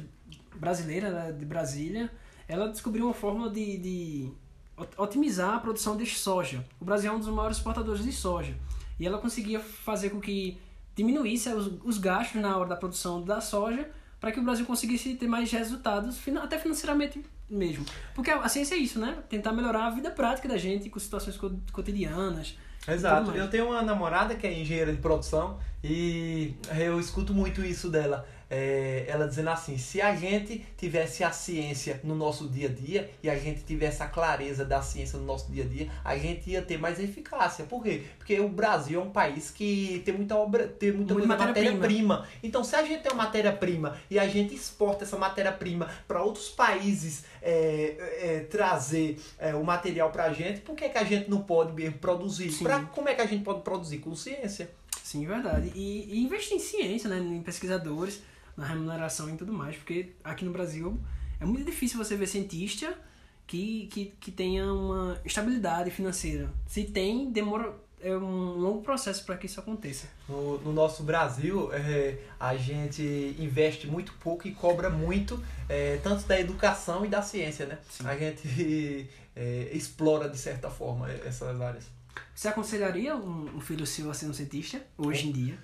brasileira 0.56 1.10
né, 1.10 1.32
de 1.32 1.44
Brasília, 1.44 2.10
ela 2.48 2.68
descobriu 2.68 3.04
uma 3.06 3.14
fórmula 3.14 3.50
de, 3.50 3.76
de 3.78 4.30
ot- 4.76 4.94
otimizar 4.96 5.54
a 5.54 5.58
produção 5.60 5.96
de 5.96 6.06
soja. 6.06 6.64
O 6.80 6.84
Brasil 6.84 7.10
é 7.10 7.14
um 7.14 7.18
dos 7.18 7.28
maiores 7.28 7.56
exportadores 7.58 8.02
de 8.04 8.12
soja. 8.12 8.54
E 8.98 9.06
ela 9.06 9.18
conseguia 9.18 9.60
fazer 9.60 10.10
com 10.10 10.20
que 10.20 10.58
diminuísse 10.96 11.48
os, 11.50 11.70
os 11.84 11.98
gastos 11.98 12.40
na 12.40 12.56
hora 12.56 12.70
da 12.70 12.76
produção 12.76 13.22
da 13.22 13.40
soja 13.40 13.88
para 14.20 14.32
que 14.32 14.40
o 14.40 14.42
Brasil 14.42 14.66
conseguisse 14.66 15.14
ter 15.14 15.28
mais 15.28 15.50
resultados, 15.52 16.18
até 16.42 16.58
financeiramente 16.58 17.24
mesmo. 17.48 17.86
Porque 18.16 18.30
a 18.32 18.48
ciência 18.48 18.74
é 18.74 18.78
isso, 18.78 18.98
né? 18.98 19.16
Tentar 19.28 19.52
melhorar 19.52 19.86
a 19.86 19.90
vida 19.90 20.10
prática 20.10 20.48
da 20.48 20.56
gente 20.58 20.90
com 20.90 20.98
situações 20.98 21.36
co- 21.36 21.52
cotidianas. 21.72 22.58
Exato. 22.86 23.32
Eu 23.32 23.48
tenho 23.48 23.66
uma 23.66 23.82
namorada 23.82 24.34
que 24.34 24.46
é 24.46 24.52
engenheira 24.52 24.92
de 24.92 24.98
produção 24.98 25.58
e 25.82 26.54
eu 26.76 26.98
escuto 27.00 27.34
muito 27.34 27.64
isso 27.64 27.88
dela. 27.90 28.26
É, 28.50 29.04
ela 29.06 29.28
dizendo 29.28 29.50
assim, 29.50 29.76
se 29.76 30.00
a 30.00 30.14
gente 30.14 30.64
tivesse 30.76 31.22
a 31.22 31.30
ciência 31.30 32.00
no 32.02 32.14
nosso 32.14 32.48
dia 32.48 32.68
a 32.68 32.72
dia 32.72 33.10
e 33.22 33.28
a 33.28 33.36
gente 33.36 33.62
tivesse 33.62 34.02
a 34.02 34.06
clareza 34.06 34.64
da 34.64 34.80
ciência 34.80 35.18
no 35.18 35.26
nosso 35.26 35.52
dia 35.52 35.64
a 35.64 35.66
dia, 35.66 35.90
a 36.02 36.16
gente 36.16 36.48
ia 36.50 36.62
ter 36.62 36.78
mais 36.78 36.98
eficácia. 36.98 37.66
Por 37.66 37.82
quê? 37.82 38.04
Porque 38.16 38.40
o 38.40 38.48
Brasil 38.48 39.00
é 39.00 39.04
um 39.04 39.10
país 39.10 39.50
que 39.50 40.02
tem 40.04 40.14
muita 40.14 40.36
obra, 40.36 40.66
tem 40.66 40.92
muita, 40.92 41.12
Muita 41.12 41.28
matéria-prima. 41.28 41.72
matéria-prima. 41.72 42.28
Então, 42.42 42.64
se 42.64 42.74
a 42.74 42.82
gente 42.82 43.02
tem 43.02 43.12
uma 43.12 43.24
matéria-prima 43.24 43.98
e 44.10 44.18
a 44.18 44.26
gente 44.26 44.54
exporta 44.54 45.04
essa 45.04 45.18
matéria-prima 45.18 45.88
para 46.06 46.22
outros 46.22 46.48
países 46.48 47.24
é, 47.42 47.96
é, 48.20 48.40
trazer 48.40 49.20
é, 49.38 49.54
o 49.54 49.62
material 49.62 50.10
para 50.10 50.24
a 50.24 50.32
gente, 50.32 50.60
por 50.60 50.74
que, 50.74 50.88
que 50.88 50.98
a 50.98 51.04
gente 51.04 51.28
não 51.28 51.42
pode 51.42 51.72
mesmo 51.72 51.98
produzir? 51.98 52.50
Sim. 52.50 52.64
Pra, 52.64 52.80
como 52.80 53.08
é 53.08 53.14
que 53.14 53.20
a 53.20 53.26
gente 53.26 53.44
pode 53.44 53.60
produzir? 53.60 53.98
Com 53.98 54.14
ciência. 54.14 54.70
Sim, 55.02 55.26
verdade. 55.26 55.72
E, 55.74 56.06
e 56.14 56.24
investir 56.24 56.56
em 56.56 56.60
ciência, 56.60 57.08
né? 57.08 57.18
Em 57.18 57.42
pesquisadores, 57.42 58.22
na 58.58 58.66
remuneração 58.66 59.30
e 59.30 59.36
tudo 59.36 59.52
mais. 59.52 59.76
Porque 59.76 60.10
aqui 60.22 60.44
no 60.44 60.50
Brasil 60.50 61.00
é 61.40 61.46
muito 61.46 61.64
difícil 61.64 61.96
você 61.96 62.16
ver 62.16 62.26
cientista 62.26 62.92
que, 63.46 63.86
que, 63.86 64.12
que 64.20 64.30
tenha 64.30 64.70
uma 64.70 65.18
estabilidade 65.24 65.90
financeira. 65.90 66.50
Se 66.66 66.84
tem, 66.84 67.30
demora. 67.30 67.72
É 68.00 68.16
um 68.16 68.52
longo 68.58 68.80
processo 68.80 69.24
para 69.24 69.36
que 69.36 69.46
isso 69.46 69.58
aconteça. 69.58 70.06
No, 70.28 70.60
no 70.60 70.72
nosso 70.72 71.02
Brasil, 71.02 71.72
é, 71.72 72.16
a 72.38 72.56
gente 72.56 73.02
investe 73.40 73.88
muito 73.88 74.12
pouco 74.20 74.46
e 74.46 74.52
cobra 74.52 74.88
muito, 74.88 75.42
é, 75.68 75.96
tanto 75.96 76.24
da 76.24 76.38
educação 76.38 77.04
e 77.04 77.08
da 77.08 77.22
ciência, 77.22 77.66
né? 77.66 77.76
Sim. 77.90 78.06
A 78.06 78.16
gente 78.16 79.10
é, 79.34 79.68
explora, 79.72 80.28
de 80.28 80.38
certa 80.38 80.70
forma, 80.70 81.10
essas 81.10 81.60
áreas. 81.60 81.86
Você 82.32 82.46
aconselharia 82.46 83.16
um, 83.16 83.56
um 83.56 83.60
filho 83.60 83.84
seu 83.84 84.08
a 84.12 84.14
ser 84.14 84.26
um 84.26 84.32
cientista 84.32 84.80
hoje 84.96 85.28
em 85.28 85.32
dia? 85.32 85.58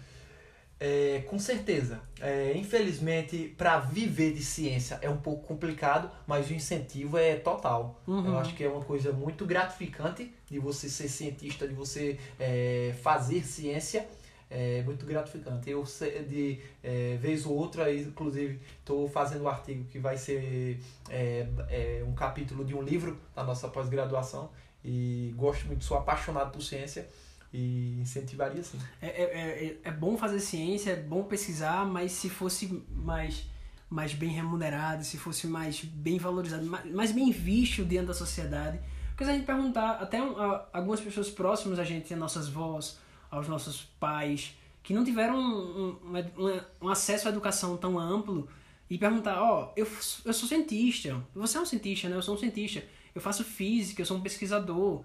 É, 0.79 1.23
com 1.29 1.39
certeza. 1.39 2.01
É, 2.21 2.53
infelizmente, 2.57 3.55
para 3.57 3.79
viver 3.79 4.33
de 4.33 4.43
ciência 4.43 4.99
é 5.01 5.09
um 5.09 5.17
pouco 5.17 5.47
complicado, 5.47 6.11
mas 6.27 6.51
o 6.51 6.55
incentivo 6.55 7.17
é 7.17 7.37
total. 7.37 8.01
Uhum. 8.07 8.27
Eu 8.27 8.39
acho 8.39 8.55
que 8.55 8.65
é 8.65 8.69
uma 8.69 8.83
coisa 8.83 9.13
muito 9.13 9.47
gratificante 9.47 10.33
de 10.51 10.59
você 10.59 10.89
ser 10.89 11.09
cientista, 11.09 11.67
de 11.67 11.75
você 11.75 12.19
é, 12.39 12.95
fazer 13.03 13.45
ciência. 13.45 14.07
É 14.51 14.83
muito 14.83 15.07
gratificante. 15.07 15.71
Eu, 15.71 15.83
de 16.29 16.61
é, 16.83 17.17
vez 17.17 17.47
ou 17.47 17.57
outra, 17.57 17.93
inclusive, 17.93 18.61
estou 18.79 19.09
fazendo 19.09 19.45
um 19.45 19.49
artigo 19.49 19.85
que 19.85 19.99
vai 19.99 20.17
ser 20.17 20.79
é, 21.09 21.47
é, 21.71 22.05
um 22.07 22.13
capítulo 22.13 22.65
de 22.65 22.75
um 22.75 22.83
livro 22.83 23.19
da 23.35 23.43
nossa 23.43 23.69
pós-graduação. 23.69 24.51
E 24.85 25.33
gosto 25.37 25.67
muito, 25.67 25.83
sou 25.83 25.97
apaixonado 25.97 26.53
por 26.53 26.61
ciência 26.61 27.09
e 27.55 28.01
incentivaria 28.01 28.63
sim. 28.65 28.79
É, 29.01 29.07
é, 29.07 29.23
é, 29.67 29.79
é 29.85 29.91
bom 29.93 30.17
fazer 30.19 30.41
ciência, 30.41 30.91
é 30.91 30.97
bom 30.97 31.23
pesquisar, 31.23 31.87
mas 31.87 32.11
se 32.13 32.29
fosse 32.29 32.83
mais, 32.91 33.47
mais 33.89 34.13
bem 34.13 34.31
remunerado, 34.31 35.05
se 35.05 35.17
fosse 35.17 35.47
mais 35.47 35.81
bem 35.85 36.19
valorizado, 36.19 36.67
mais, 36.67 37.13
bem 37.13 37.31
visto 37.31 37.85
diante 37.85 38.07
da 38.09 38.15
sociedade. 38.15 38.81
Porque 39.11 39.25
se 39.25 39.31
a 39.31 39.35
gente 39.35 39.47
perguntar 39.47 39.93
até 40.03 40.21
um- 40.21 40.35
algumas 40.73 41.01
pessoas 41.01 41.31
próximas 41.31 41.79
a 41.79 41.85
gente, 41.85 42.13
a 42.13 42.17
nossas 42.17 42.49
vós, 42.49 42.99
aos 43.31 43.47
nossos 43.47 43.83
pais, 44.01 44.57
que 44.83 44.93
não 44.93 45.05
tiveram 45.05 45.39
um, 45.39 45.97
um, 46.13 46.61
um- 46.83 46.89
acesso 46.89 47.29
à 47.29 47.31
educação 47.31 47.77
tão 47.77 47.97
amplo, 47.99 48.49
e 48.91 48.99
perguntar, 48.99 49.41
ó, 49.41 49.73
eu, 49.77 49.87
f- 49.87 50.21
eu 50.25 50.33
sou 50.35 50.49
cientista, 50.49 51.25
você 51.35 51.57
é 51.57 51.61
um 51.61 51.65
cientista, 51.65 52.09
né? 52.09 52.17
Eu 52.17 52.23
sou 52.23 52.35
um 52.35 52.39
cientista, 52.39 52.85
eu 53.15 53.21
faço 53.21 53.43
física, 53.45 54.03
eu 54.03 54.07
sou 54.07 54.17
um 54.19 54.21
pesquisador. 54.21 55.03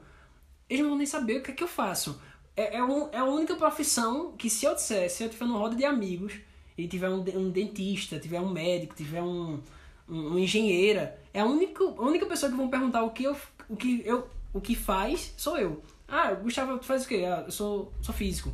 Eles 0.70 0.82
não 0.84 0.90
vão 0.90 0.98
nem 0.98 1.08
saber 1.08 1.38
o 1.40 1.44
que 1.44 1.52
é 1.52 1.54
que 1.54 1.64
eu 1.64 1.68
faço. 1.68 2.22
É, 2.60 2.76
é, 2.76 2.84
um, 2.84 3.08
é 3.14 3.20
a 3.20 3.24
única 3.24 3.56
profissão 3.56 4.34
que 4.34 4.50
se 4.50 4.66
eu 4.66 4.76
disser, 4.76 5.10
se 5.10 5.24
eu 5.24 5.30
tiver 5.30 5.46
numa 5.46 5.58
roda 5.60 5.78
de 5.78 5.86
amigos, 5.86 6.34
e 6.78 6.90
tiver 6.90 7.08
um, 7.10 7.24
um 7.38 7.50
dentista, 7.50 8.20
tiver 8.20 8.42
um 8.42 8.50
médico, 8.50 8.94
tiver 8.94 9.22
um, 9.22 9.62
um, 10.10 10.34
um 10.34 10.38
engenheira, 10.38 11.18
é 11.34 11.40
a 11.40 11.46
única, 11.46 11.82
a 11.82 12.02
única 12.02 12.26
pessoa 12.26 12.52
que 12.52 12.58
vão 12.58 12.68
perguntar 12.68 13.04
o 13.04 13.12
que 13.12 13.24
eu, 13.24 13.38
o 13.70 13.78
que 13.78 14.02
eu, 14.06 14.28
o 14.54 14.60
que 14.60 14.76
faz, 14.76 15.34
sou 15.38 15.58
eu. 15.58 15.82
Ah, 16.06 16.34
Gustavo, 16.34 16.78
tu 16.80 16.86
faz 16.86 17.06
o 17.06 17.08
quê? 17.08 17.24
Ah, 17.26 17.44
eu 17.46 17.52
sou, 17.52 17.94
sou 18.02 18.14
físico. 18.14 18.52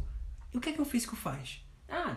E 0.54 0.58
o 0.60 0.62
que 0.62 0.70
é 0.70 0.74
que 0.74 0.82
um 0.82 0.86
físico 0.86 1.16
faz? 1.16 1.62
Ah, 1.90 2.16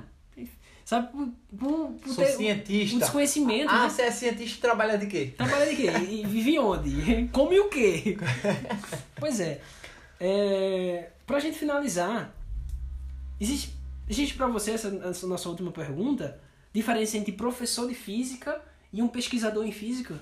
sabe, 0.85 1.09
por, 1.11 1.29
por, 1.59 1.93
por 1.93 2.13
Sou 2.13 2.23
ter 2.23 2.33
cientista. 2.33 2.97
um 2.97 2.99
desconhecimento, 2.99 3.71
Ah, 3.71 3.85
né? 3.85 3.89
você 3.89 4.03
é 4.03 4.11
cientista 4.11 4.59
e 4.59 4.61
trabalha 4.61 4.99
de 4.99 5.07
quê? 5.07 5.33
Trabalha 5.35 5.67
de 5.67 5.77
quê? 5.77 5.91
E 6.11 6.27
vive 6.27 6.59
onde? 6.59 7.29
Come 7.33 7.59
o 7.61 7.71
quê? 7.71 8.19
pois 9.19 9.41
é. 9.41 9.63
é 10.21 11.13
pra 11.29 11.39
gente 11.39 11.59
finalizar, 11.59 12.35
existe, 13.39 13.77
existe 14.09 14.35
pra 14.35 14.47
você 14.47 14.73
essa, 14.73 14.89
essa 15.05 15.27
nossa 15.27 15.47
última 15.51 15.71
pergunta, 15.71 16.41
diferença 16.73 17.19
entre 17.19 17.33
professor 17.33 17.87
de 17.87 17.95
física 17.95 18.61
e 18.91 19.03
um 19.03 19.09
pesquisador 19.09 19.65
em 19.65 19.71
física? 19.71 20.19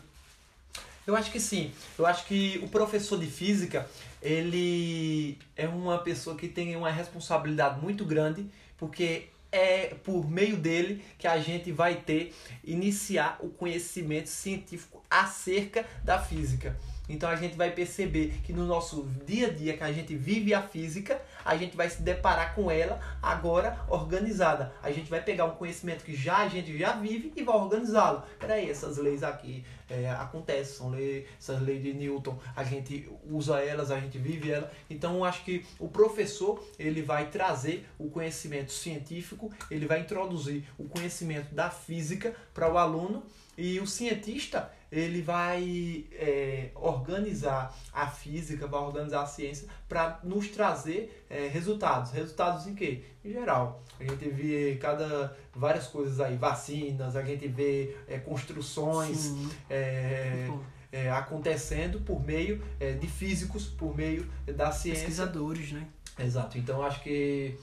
Eu 1.06 1.14
acho 1.14 1.30
que 1.30 1.38
sim. 1.38 1.70
Eu 1.96 2.04
acho 2.04 2.26
que 2.26 2.58
o 2.60 2.68
professor 2.68 3.20
de 3.20 3.26
física, 3.28 3.88
ele 4.20 5.38
é 5.54 5.68
uma 5.68 5.98
pessoa 5.98 6.36
que 6.36 6.48
tem 6.48 6.74
uma 6.74 6.90
responsabilidade 6.90 7.80
muito 7.80 8.04
grande, 8.04 8.44
porque 8.76 9.28
é 9.52 9.94
por 10.02 10.28
meio 10.28 10.56
dele 10.56 11.04
que 11.16 11.28
a 11.28 11.38
gente 11.38 11.70
vai 11.70 11.94
ter 11.94 12.34
iniciar 12.64 13.38
o 13.40 13.48
conhecimento 13.48 14.28
científico 14.28 15.04
acerca 15.08 15.86
da 16.02 16.18
física. 16.18 16.76
Então 17.08 17.28
a 17.28 17.36
gente 17.36 17.56
vai 17.56 17.70
perceber 17.70 18.40
que 18.44 18.52
no 18.52 18.66
nosso 18.66 19.08
dia 19.24 19.48
a 19.48 19.50
dia 19.50 19.76
que 19.76 19.84
a 19.84 19.92
gente 19.92 20.14
vive 20.16 20.52
a 20.54 20.62
física, 20.62 21.20
a 21.44 21.56
gente 21.56 21.76
vai 21.76 21.88
se 21.88 22.02
deparar 22.02 22.54
com 22.54 22.70
ela 22.70 23.00
agora 23.22 23.84
organizada. 23.88 24.72
A 24.82 24.90
gente 24.90 25.08
vai 25.08 25.22
pegar 25.22 25.44
um 25.44 25.52
conhecimento 25.52 26.04
que 26.04 26.14
já 26.14 26.38
a 26.38 26.48
gente 26.48 26.76
já 26.76 26.92
vive 26.92 27.32
e 27.36 27.42
vai 27.42 27.56
organizá-lo. 27.56 28.22
Peraí, 28.38 28.68
essas 28.68 28.96
leis 28.96 29.22
aqui 29.22 29.64
é, 29.88 30.10
acontecem, 30.10 30.76
são 30.76 30.90
leis, 30.90 31.26
essas 31.38 31.62
leis 31.62 31.82
de 31.82 31.94
Newton, 31.94 32.38
a 32.54 32.64
gente 32.64 33.08
usa 33.30 33.60
elas, 33.60 33.90
a 33.90 34.00
gente 34.00 34.18
vive 34.18 34.50
elas. 34.50 34.70
Então 34.90 35.16
eu 35.16 35.24
acho 35.24 35.44
que 35.44 35.64
o 35.78 35.88
professor 35.88 36.62
ele 36.78 37.02
vai 37.02 37.30
trazer 37.30 37.88
o 37.98 38.10
conhecimento 38.10 38.72
científico, 38.72 39.52
ele 39.70 39.86
vai 39.86 40.00
introduzir 40.00 40.64
o 40.76 40.84
conhecimento 40.84 41.54
da 41.54 41.70
física 41.70 42.34
para 42.52 42.72
o 42.72 42.78
aluno 42.78 43.22
e 43.56 43.80
o 43.80 43.86
cientista 43.86 44.70
ele 44.90 45.20
vai 45.22 46.04
é, 46.12 46.70
organizar 46.74 47.76
a 47.92 48.06
física, 48.06 48.66
vai 48.66 48.80
organizar 48.80 49.22
a 49.22 49.26
ciência 49.26 49.68
para 49.88 50.20
nos 50.22 50.48
trazer 50.48 51.24
é, 51.28 51.48
resultados. 51.48 52.12
Resultados 52.12 52.66
em 52.66 52.74
quê? 52.74 53.02
Em 53.24 53.32
geral. 53.32 53.82
A 53.98 54.04
gente 54.04 54.28
vê 54.28 54.76
cada 54.80 55.36
várias 55.54 55.86
coisas 55.86 56.20
aí, 56.20 56.36
vacinas, 56.36 57.16
a 57.16 57.22
gente 57.22 57.48
vê 57.48 57.96
é, 58.06 58.18
construções 58.18 59.32
é, 59.70 60.48
é, 60.92 61.10
acontecendo 61.10 62.00
por 62.00 62.22
meio 62.24 62.62
é, 62.78 62.92
de 62.92 63.06
físicos, 63.06 63.66
por 63.66 63.96
meio 63.96 64.26
da 64.54 64.70
ciência. 64.70 65.04
pesquisadores, 65.04 65.72
né? 65.72 65.86
Exato. 66.18 66.58
Então 66.58 66.82
acho 66.82 67.02
que 67.02 67.56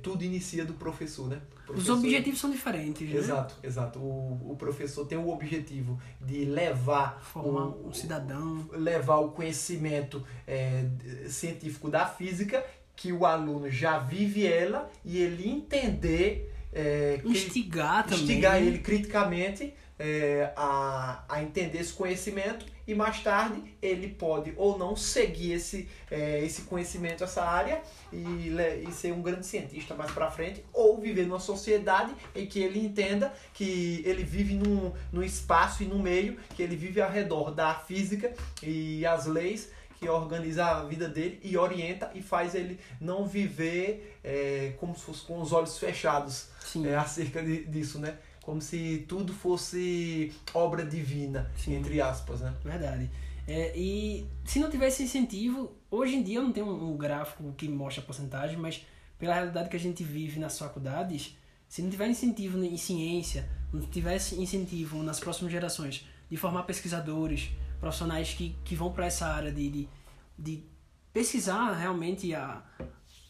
tudo 0.00 0.22
inicia 0.22 0.64
do 0.64 0.74
professor, 0.74 1.28
né? 1.28 1.40
Os 1.64 1.74
Professor- 1.86 1.98
objetivos 1.98 2.40
são 2.40 2.50
diferentes, 2.50 3.08
né? 3.08 3.16
Exato, 3.16 3.54
exato. 3.62 3.98
O, 3.98 4.52
o 4.52 4.56
professor 4.56 5.06
tem 5.06 5.16
o 5.16 5.28
objetivo 5.30 5.98
de 6.20 6.44
levar 6.44 7.20
Formar 7.22 7.66
o, 7.68 7.88
um 7.88 7.92
cidadão. 7.92 8.68
levar 8.72 9.16
o 9.18 9.30
conhecimento 9.30 10.22
é, 10.46 10.84
científico 11.28 11.88
da 11.88 12.06
física 12.06 12.64
que 12.96 13.12
o 13.12 13.24
aluno 13.26 13.70
já 13.70 13.98
vive 13.98 14.46
ela 14.46 14.90
e 15.04 15.18
ele 15.18 15.48
entender. 15.48 16.52
É, 16.72 17.20
Instigar 17.24 18.02
também. 18.04 18.18
instigar 18.24 18.60
ele 18.60 18.78
criticamente 18.80 19.72
é, 19.98 20.52
a, 20.56 21.24
a 21.28 21.42
entender 21.42 21.78
esse 21.78 21.92
conhecimento 21.92 22.66
e 22.86 22.94
mais 22.94 23.20
tarde 23.22 23.62
ele 23.80 24.08
pode 24.08 24.52
ou 24.56 24.78
não 24.78 24.94
seguir 24.96 25.52
esse, 25.52 25.88
é, 26.10 26.44
esse 26.44 26.62
conhecimento, 26.62 27.24
essa 27.24 27.42
área 27.44 27.82
e, 28.12 28.52
e 28.88 28.92
ser 28.92 29.12
um 29.12 29.22
grande 29.22 29.46
cientista 29.46 29.94
mais 29.94 30.10
para 30.10 30.30
frente 30.30 30.64
ou 30.72 31.00
viver 31.00 31.26
numa 31.26 31.40
sociedade 31.40 32.14
em 32.34 32.46
que 32.46 32.60
ele 32.60 32.78
entenda 32.78 33.32
que 33.52 34.02
ele 34.04 34.22
vive 34.22 34.54
num, 34.54 34.92
num 35.12 35.22
espaço 35.22 35.82
e 35.82 35.86
num 35.86 36.00
meio 36.02 36.36
que 36.54 36.62
ele 36.62 36.76
vive 36.76 37.00
ao 37.00 37.10
redor 37.10 37.50
da 37.50 37.74
física 37.74 38.32
e 38.62 39.04
as 39.06 39.26
leis 39.26 39.70
que 39.98 40.08
organiza 40.08 40.64
a 40.66 40.84
vida 40.84 41.08
dele 41.08 41.40
e 41.42 41.56
orienta 41.56 42.10
e 42.14 42.20
faz 42.20 42.54
ele 42.54 42.78
não 43.00 43.26
viver 43.26 44.18
é, 44.22 44.74
como 44.78 44.94
se 44.94 45.02
fosse 45.02 45.22
com 45.24 45.40
os 45.40 45.52
olhos 45.52 45.78
fechados 45.78 46.48
é, 46.84 46.94
acerca 46.96 47.42
de- 47.42 47.64
disso, 47.64 47.98
né? 47.98 48.18
Como 48.44 48.60
se 48.60 49.06
tudo 49.08 49.32
fosse 49.32 50.30
obra 50.52 50.84
divina, 50.84 51.50
Sim. 51.56 51.76
entre 51.76 52.00
aspas, 52.00 52.42
né? 52.42 52.54
Verdade. 52.62 53.10
É, 53.48 53.76
e 53.76 54.26
se 54.44 54.58
não 54.58 54.70
tivesse 54.70 55.02
incentivo, 55.02 55.72
hoje 55.90 56.16
em 56.16 56.22
dia 56.22 56.38
eu 56.38 56.42
não 56.42 56.52
tenho 56.52 56.66
um 56.66 56.96
gráfico 56.96 57.52
que 57.56 57.66
mostra 57.68 58.02
a 58.02 58.06
porcentagem, 58.06 58.58
mas 58.58 58.84
pela 59.18 59.34
realidade 59.34 59.70
que 59.70 59.76
a 59.76 59.80
gente 59.80 60.04
vive 60.04 60.38
nas 60.38 60.58
faculdades, 60.58 61.36
se 61.68 61.80
não 61.80 61.88
tiver 61.88 62.08
incentivo 62.08 62.62
em 62.62 62.76
ciência, 62.76 63.48
não 63.72 63.80
tivesse 63.80 64.40
incentivo 64.40 65.02
nas 65.02 65.18
próximas 65.18 65.50
gerações 65.50 66.06
de 66.30 66.36
formar 66.36 66.64
pesquisadores, 66.64 67.50
profissionais 67.80 68.34
que, 68.34 68.54
que 68.62 68.74
vão 68.74 68.92
para 68.92 69.06
essa 69.06 69.26
área 69.26 69.52
de, 69.52 69.70
de, 69.70 69.88
de 70.38 70.64
pesquisar 71.12 71.72
realmente 71.72 72.34
a, 72.34 72.62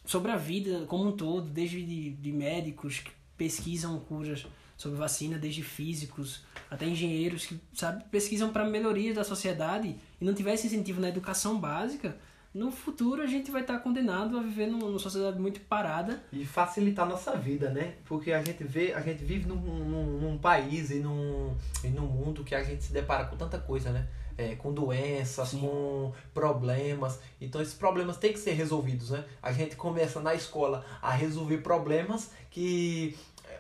sobre 0.05 0.33
a 0.33 0.37
vida 0.37 0.85
como 0.87 1.09
um 1.09 1.13
todo, 1.13 1.49
desde 1.49 1.85
de, 1.85 2.11
de 2.11 2.33
médicos 2.33 2.99
que 2.99 3.11
pesquisam 3.37 3.99
curas 4.01 4.47
sobre 4.77 4.99
vacina, 4.99 5.39
desde 5.39 5.63
físicos 5.63 6.45
até 6.71 6.87
engenheiros 6.87 7.47
que 7.47 7.61
sabe 7.73 8.05
pesquisam 8.11 8.51
para 8.51 8.65
melhoria 8.65 9.15
da 9.15 9.23
sociedade 9.25 9.97
e 10.21 10.25
não 10.25 10.35
tivesse 10.35 10.67
incentivo 10.67 11.01
na 11.01 11.09
educação 11.09 11.59
básica, 11.59 12.17
no 12.53 12.71
futuro 12.71 13.21
a 13.23 13.27
gente 13.27 13.51
vai 13.51 13.63
estar 13.63 13.79
condenado 13.81 14.39
a 14.39 14.43
viver 14.43 14.67
num- 14.69 14.79
numa 14.79 14.99
sociedade 14.99 15.41
muito 15.41 15.61
parada. 15.63 16.23
E 16.33 16.45
facilitar 16.45 17.05
nossa 17.09 17.37
vida, 17.37 17.69
né? 17.71 17.95
Porque 18.05 18.31
a 18.33 18.43
gente 18.43 18.63
vê, 18.63 18.93
a 18.93 19.01
gente 19.01 19.25
vive 19.25 19.47
num, 19.49 19.57
num, 19.57 20.21
num 20.21 20.39
país 20.39 20.91
e 20.91 21.01
num, 21.01 21.53
e 21.83 21.89
num 21.89 22.07
mundo 22.07 22.45
que 22.45 22.55
a 22.55 22.63
gente 22.63 22.85
se 22.85 22.93
depara 22.93 23.25
com 23.25 23.37
tanta 23.37 23.59
coisa, 23.59 23.91
né? 23.91 24.07
É, 24.37 24.57
com 24.57 24.73
doenças, 24.73 25.49
Sim. 25.51 25.61
com 25.61 26.13
problemas. 26.33 27.21
Então 27.41 27.61
esses 27.63 27.75
problemas 27.75 28.17
têm 28.17 28.33
que 28.33 28.39
ser 28.39 28.53
resolvidos, 28.53 29.11
né? 29.11 29.25
A 29.43 29.53
gente 29.53 29.75
começa 29.77 30.21
na 30.21 30.35
escola 30.35 30.85
a 31.01 31.11
resolver 31.13 31.59
problemas 31.59 32.31
que 32.51 33.17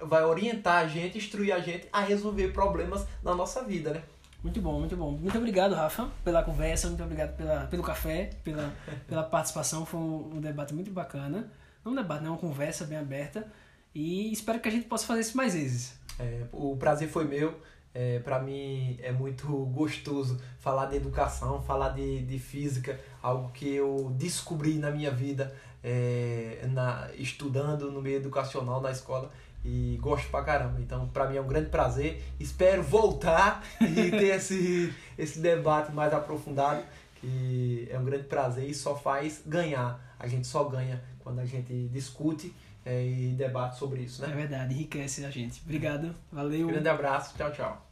vai 0.07 0.25
orientar 0.25 0.85
a 0.85 0.87
gente, 0.87 1.19
instruir 1.19 1.55
a 1.55 1.61
gente 1.61 1.88
a 1.93 2.01
resolver 2.01 2.49
problemas 2.49 3.07
na 3.23 3.35
nossa 3.35 3.62
vida, 3.62 3.93
né? 3.93 4.03
Muito 4.43 4.61
bom, 4.61 4.79
muito 4.79 4.95
bom. 4.95 5.12
Muito 5.12 5.38
obrigado, 5.38 5.75
Rafa, 5.75 6.11
pela 6.23 6.43
conversa, 6.43 6.88
muito 6.88 7.03
obrigado 7.03 7.35
pela, 7.35 7.67
pelo 7.67 7.83
café, 7.83 8.31
pela, 8.45 8.75
pela 9.09 9.23
participação. 9.23 9.87
Foi 9.87 9.99
um, 9.99 10.35
um 10.35 10.40
debate 10.40 10.75
muito 10.75 10.90
bacana. 10.90 11.51
Não 11.83 11.93
um 11.93 11.95
debate, 11.95 12.23
não, 12.23 12.33
uma 12.33 12.38
conversa 12.38 12.85
bem 12.85 12.99
aberta. 12.99 13.47
E 13.95 14.31
espero 14.33 14.61
que 14.61 14.69
a 14.69 14.71
gente 14.71 14.87
possa 14.87 15.07
fazer 15.07 15.21
isso 15.21 15.37
mais 15.37 15.55
vezes. 15.55 15.99
É, 16.19 16.43
o 16.53 16.77
prazer 16.77 17.09
foi 17.09 17.25
meu. 17.25 17.59
É, 17.95 18.19
para 18.19 18.40
mim 18.40 18.99
é 19.01 19.12
muito 19.12 19.47
gostoso 19.67 20.40
falar 20.59 20.87
de 20.87 20.97
educação, 20.97 21.62
falar 21.62 21.90
de, 21.90 22.23
de 22.25 22.38
física, 22.40 22.99
algo 23.23 23.53
que 23.53 23.73
eu 23.73 24.12
descobri 24.19 24.75
na 24.79 24.90
minha 24.90 25.12
vida 25.12 25.55
é, 25.83 26.67
na, 26.71 27.09
estudando 27.17 27.93
no 27.93 28.03
meio 28.03 28.17
educacional 28.17 28.81
na 28.81 28.90
escola 28.90 29.31
e 29.64 29.98
gosto 30.00 30.29
pra 30.31 30.42
caramba. 30.42 30.81
Então, 30.81 31.09
para 31.09 31.29
mim 31.29 31.37
é 31.37 31.40
um 31.40 31.46
grande 31.46 31.70
prazer. 31.70 32.22
Espero 32.38 32.83
voltar 32.83 33.64
e 33.81 34.11
ter 34.11 34.35
esse, 34.37 34.92
esse 35.16 35.38
debate 35.40 35.92
mais 35.92 36.12
aprofundado, 36.12 36.83
que 37.16 37.88
é 37.90 37.98
um 37.98 38.05
grande 38.05 38.24
prazer 38.24 38.68
e 38.68 38.74
só 38.74 38.94
faz 38.94 39.42
ganhar. 39.46 39.98
A 40.18 40.27
gente 40.27 40.46
só 40.46 40.64
ganha 40.64 41.03
quando 41.20 41.38
a 41.40 41.46
gente 41.46 41.88
discute 41.88 42.55
é, 42.85 43.03
e 43.07 43.29
debate 43.35 43.79
sobre 43.79 44.03
isso, 44.03 44.22
É 44.22 44.29
né? 44.29 44.35
verdade, 44.35 44.74
enriquece 44.74 45.24
a 45.24 45.31
gente. 45.31 45.62
Obrigado, 45.64 46.14
valeu. 46.31 46.66
Grande 46.66 46.88
abraço, 46.88 47.35
tchau, 47.37 47.50
tchau. 47.50 47.87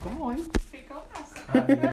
Como, 0.00 0.32
hein? 0.32 0.44
Ficou 0.70 1.02
massa. 1.14 1.36